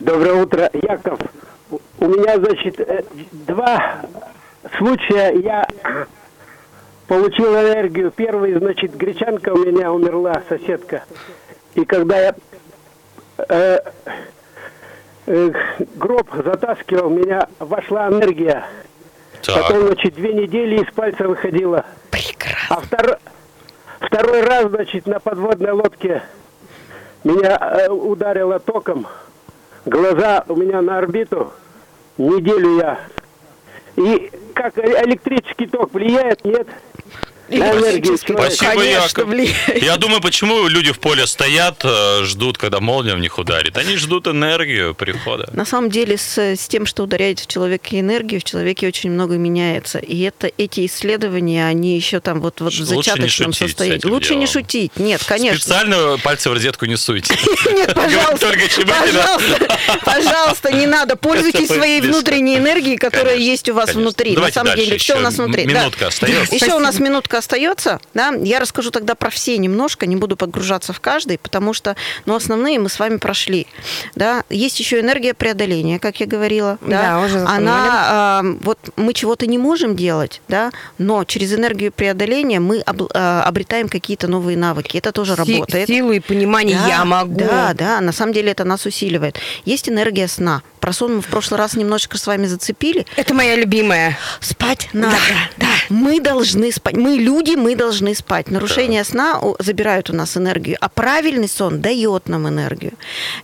Доброе 0.00 0.34
утро, 0.34 0.70
Яков. 0.74 1.18
У 2.04 2.08
меня, 2.08 2.36
значит, 2.36 2.78
э, 2.80 3.02
два 3.32 4.02
случая. 4.76 5.32
Я 5.40 5.66
получил 7.08 7.54
энергию. 7.54 8.10
Первый, 8.10 8.52
значит, 8.58 8.94
гречанка 8.94 9.54
у 9.54 9.56
меня 9.56 9.90
умерла, 9.90 10.42
соседка. 10.46 11.04
И 11.74 11.86
когда 11.86 12.18
я 12.20 12.34
э, 13.48 13.78
э, 15.26 15.50
гроб 15.96 16.28
затаскивал, 16.44 17.06
у 17.06 17.10
меня 17.10 17.48
вошла 17.58 18.08
энергия. 18.08 18.66
Так. 19.40 19.62
Потом, 19.62 19.86
значит, 19.86 20.14
две 20.14 20.34
недели 20.34 20.82
из 20.82 20.92
пальца 20.92 21.26
выходила. 21.26 21.86
Прекрасно. 22.10 22.76
А 22.76 22.80
втор... 22.82 23.18
второй 24.00 24.42
раз, 24.42 24.66
значит, 24.66 25.06
на 25.06 25.20
подводной 25.20 25.72
лодке 25.72 26.22
меня 27.24 27.56
э, 27.56 27.88
ударило 27.88 28.58
током. 28.58 29.06
Глаза 29.86 30.44
у 30.48 30.56
меня 30.56 30.82
на 30.82 30.98
орбиту. 30.98 31.50
Неделю 32.18 32.76
я. 32.78 33.00
И 33.96 34.30
как 34.54 34.78
электрический 34.78 35.66
ток 35.66 35.92
влияет, 35.92 36.44
нет? 36.44 36.68
Спасибо, 37.48 38.82
Яков. 38.82 39.28
Я 39.82 39.96
думаю, 39.96 40.20
почему 40.20 40.66
люди 40.68 40.92
в 40.92 40.98
поле 40.98 41.26
стоят, 41.26 41.84
э, 41.84 42.24
ждут, 42.24 42.58
когда 42.58 42.80
молния 42.80 43.14
в 43.14 43.20
них 43.20 43.38
ударит. 43.38 43.76
Они 43.76 43.96
ждут 43.96 44.26
энергию 44.26 44.94
прихода. 44.94 45.48
На 45.52 45.64
самом 45.64 45.90
деле, 45.90 46.16
с, 46.16 46.38
с 46.38 46.68
тем, 46.68 46.86
что 46.86 47.04
ударяет 47.04 47.40
в 47.40 47.46
человеке 47.46 48.00
энергию, 48.00 48.40
в 48.40 48.44
человеке 48.44 48.86
очень 48.88 49.10
много 49.10 49.36
меняется. 49.36 49.98
И 49.98 50.20
это, 50.22 50.50
эти 50.56 50.86
исследования, 50.86 51.66
они 51.66 51.96
еще 51.96 52.20
там 52.20 52.40
вот, 52.40 52.60
вот 52.60 52.72
в 52.72 52.84
зачаточном 52.84 53.52
состоянии. 53.52 54.06
Лучше 54.06 54.30
делом. 54.30 54.40
не 54.40 54.46
шутить. 54.46 54.92
Нет, 54.96 55.22
конечно. 55.24 55.58
Специально 55.58 56.18
пальцы 56.18 56.50
в 56.50 56.52
розетку 56.52 56.86
не 56.86 56.96
суйте. 56.96 57.34
Нет, 57.72 57.94
пожалуйста. 57.94 58.52
Пожалуйста, 58.84 59.78
пожалуйста, 60.04 60.72
не 60.72 60.86
надо. 60.86 61.16
Пользуйтесь 61.16 61.68
своей 61.68 62.00
внутренней 62.00 62.56
энергией, 62.56 62.96
которая 62.96 63.36
есть 63.36 63.68
у 63.68 63.74
вас 63.74 63.94
внутри. 63.94 64.36
На 64.36 64.50
самом 64.50 64.76
деле, 64.76 64.98
все 64.98 65.16
у 65.16 65.20
нас 65.20 65.36
внутри. 65.36 65.66
Минутка 65.66 66.08
остается. 66.08 66.54
Еще 66.54 66.74
у 66.74 66.78
нас 66.78 66.98
минутка 66.98 67.33
остается, 67.38 68.00
да, 68.14 68.32
я 68.42 68.60
расскажу 68.60 68.90
тогда 68.90 69.14
про 69.14 69.30
все 69.30 69.56
немножко, 69.58 70.06
не 70.06 70.16
буду 70.16 70.36
подгружаться 70.36 70.92
в 70.92 71.00
каждый, 71.00 71.38
потому 71.38 71.72
что, 71.72 71.96
ну, 72.26 72.34
основные 72.34 72.78
мы 72.78 72.88
с 72.88 72.98
вами 72.98 73.16
прошли, 73.16 73.66
да. 74.14 74.44
Есть 74.50 74.80
еще 74.80 75.00
энергия 75.00 75.34
преодоления, 75.34 75.98
как 75.98 76.20
я 76.20 76.26
говорила, 76.26 76.78
да, 76.80 77.02
да 77.02 77.20
уже 77.20 77.38
она, 77.40 78.42
э, 78.44 78.56
вот 78.62 78.78
мы 78.96 79.12
чего-то 79.12 79.46
не 79.46 79.58
можем 79.58 79.96
делать, 79.96 80.40
да, 80.48 80.70
но 80.98 81.24
через 81.24 81.52
энергию 81.52 81.92
преодоления 81.92 82.60
мы 82.60 82.80
об, 82.80 83.02
э, 83.02 83.06
обретаем 83.44 83.88
какие-то 83.88 84.28
новые 84.28 84.56
навыки, 84.56 84.98
это 84.98 85.12
тоже 85.12 85.34
Си- 85.36 85.54
работает. 85.54 85.88
Силу 85.88 86.12
и 86.12 86.20
понимание 86.20 86.78
да, 86.78 86.88
я 86.88 87.04
могу. 87.04 87.34
Да, 87.34 87.72
да, 87.74 88.00
на 88.00 88.12
самом 88.12 88.32
деле 88.32 88.52
это 88.52 88.64
нас 88.64 88.86
усиливает. 88.86 89.38
Есть 89.64 89.88
энергия 89.88 90.28
сна. 90.28 90.62
Про 90.80 90.92
сон 90.92 91.16
мы 91.16 91.22
в 91.22 91.26
прошлый 91.26 91.58
раз 91.58 91.74
немножечко 91.74 92.18
с 92.18 92.26
вами 92.26 92.46
зацепили. 92.46 93.06
Это 93.16 93.32
моя 93.34 93.56
любимая. 93.56 94.18
Спать 94.40 94.88
надо. 94.92 95.16
Да, 95.56 95.66
да. 95.66 95.66
Мы 95.88 96.20
должны 96.20 96.70
спать. 96.72 96.94
Мы 96.96 97.16
люди, 97.24 97.56
мы 97.56 97.74
должны 97.74 98.14
спать. 98.14 98.50
Нарушение 98.50 99.02
да. 99.02 99.08
сна 99.08 99.40
забирают 99.58 100.10
у 100.10 100.12
нас 100.12 100.36
энергию, 100.36 100.76
а 100.80 100.88
правильный 100.88 101.48
сон 101.48 101.80
дает 101.80 102.28
нам 102.28 102.46
энергию. 102.48 102.92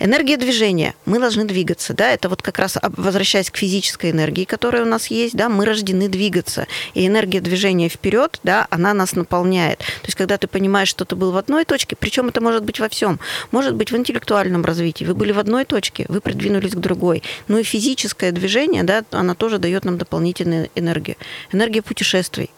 Энергия 0.00 0.36
движения. 0.36 0.94
Мы 1.06 1.18
должны 1.18 1.44
двигаться. 1.44 1.94
Да? 1.94 2.10
Это 2.10 2.28
вот 2.28 2.42
как 2.42 2.58
раз 2.58 2.78
возвращаясь 2.82 3.50
к 3.50 3.56
физической 3.56 4.10
энергии, 4.10 4.44
которая 4.44 4.82
у 4.82 4.86
нас 4.86 5.06
есть, 5.06 5.34
да, 5.34 5.48
мы 5.48 5.64
рождены 5.64 6.08
двигаться. 6.08 6.66
И 6.94 7.06
энергия 7.06 7.40
движения 7.40 7.88
вперед, 7.88 8.38
да, 8.42 8.66
она 8.70 8.94
нас 8.94 9.14
наполняет. 9.14 9.78
То 9.78 10.06
есть, 10.06 10.16
когда 10.16 10.36
ты 10.36 10.46
понимаешь, 10.46 10.88
что 10.88 11.04
ты 11.04 11.16
был 11.16 11.32
в 11.32 11.36
одной 11.36 11.64
точке, 11.64 11.96
причем 11.96 12.28
это 12.28 12.40
может 12.40 12.64
быть 12.64 12.80
во 12.80 12.88
всем. 12.88 13.18
Может 13.50 13.74
быть 13.74 13.90
в 13.90 13.96
интеллектуальном 13.96 14.64
развитии. 14.64 15.04
Вы 15.04 15.14
были 15.14 15.32
в 15.32 15.38
одной 15.38 15.64
точке, 15.64 16.04
вы 16.08 16.20
придвинулись 16.20 16.72
к 16.72 16.78
другой. 16.78 17.22
Ну 17.48 17.58
и 17.58 17.62
физическое 17.62 18.32
движение, 18.32 18.82
да, 18.82 19.04
она 19.10 19.34
тоже 19.34 19.58
дает 19.58 19.84
нам 19.84 19.96
дополнительную 19.96 20.68
энергию. 20.74 21.16
Энергия 21.52 21.82
путешествий. 21.82 22.50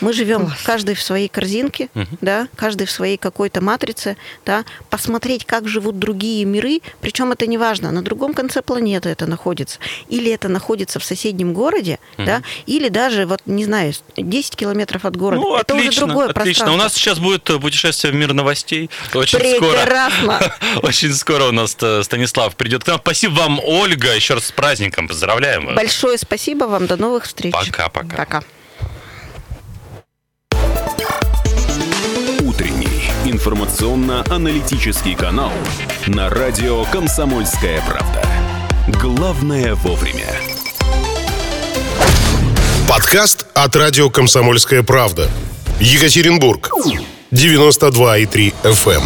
Мы 0.00 0.12
живем 0.12 0.46
Класс. 0.46 0.62
каждый 0.64 0.94
в 0.94 1.02
своей 1.02 1.28
корзинке, 1.28 1.88
угу. 1.94 2.06
да, 2.20 2.48
каждый 2.56 2.86
в 2.86 2.90
своей 2.90 3.16
какой-то 3.16 3.60
матрице, 3.60 4.16
да, 4.44 4.64
посмотреть, 4.90 5.44
как 5.44 5.68
живут 5.68 5.98
другие 5.98 6.44
миры, 6.44 6.80
причем 7.00 7.32
это 7.32 7.46
не 7.46 7.58
важно, 7.58 7.90
на 7.90 8.02
другом 8.02 8.34
конце 8.34 8.62
планеты 8.62 9.08
это 9.08 9.26
находится, 9.26 9.78
или 10.08 10.30
это 10.30 10.48
находится 10.48 10.98
в 10.98 11.04
соседнем 11.04 11.52
городе, 11.52 11.98
угу. 12.16 12.26
да, 12.26 12.42
или 12.66 12.88
даже, 12.88 13.26
вот, 13.26 13.40
не 13.46 13.64
знаю, 13.64 13.92
10 14.16 14.56
километров 14.56 15.04
от 15.04 15.16
города. 15.16 15.42
Ну, 15.42 15.56
это 15.56 15.74
отлично, 15.74 15.88
уже 15.88 16.06
другое 16.06 16.28
отлично. 16.28 16.72
У 16.72 16.76
нас 16.76 16.94
сейчас 16.94 17.18
будет 17.18 17.48
э, 17.50 17.58
путешествие 17.58 18.12
в 18.12 18.16
мир 18.16 18.32
новостей. 18.32 18.90
Очень 19.14 19.38
Прекрасно. 19.38 20.38
скоро. 20.38 20.58
Очень 20.82 21.14
скоро 21.14 21.44
у 21.44 21.52
нас 21.52 21.76
э, 21.80 22.02
Станислав 22.02 22.56
придет 22.56 22.84
к 22.84 22.86
нам. 22.86 22.98
Спасибо 22.98 23.34
вам, 23.34 23.60
Ольга, 23.62 24.14
еще 24.14 24.34
раз 24.34 24.46
с 24.46 24.52
праздником. 24.52 25.08
Поздравляем 25.08 25.66
вас. 25.66 25.76
Большое 25.76 26.18
спасибо 26.18 26.64
вам. 26.64 26.86
До 26.86 26.96
новых 26.96 27.24
встреч. 27.24 27.52
Пока-пока. 27.52 28.16
Пока. 28.16 28.42
Информационно-аналитический 33.30 35.14
канал 35.14 35.52
на 36.06 36.30
радио 36.30 36.84
«Комсомольская 36.84 37.82
правда». 37.82 38.22
Главное 39.00 39.74
вовремя. 39.74 40.26
Подкаст 42.88 43.46
от 43.54 43.76
радио 43.76 44.08
«Комсомольская 44.08 44.82
правда». 44.82 45.28
Екатеринбург. 45.78 46.70
92,3 47.30 48.54
FM. 48.64 49.02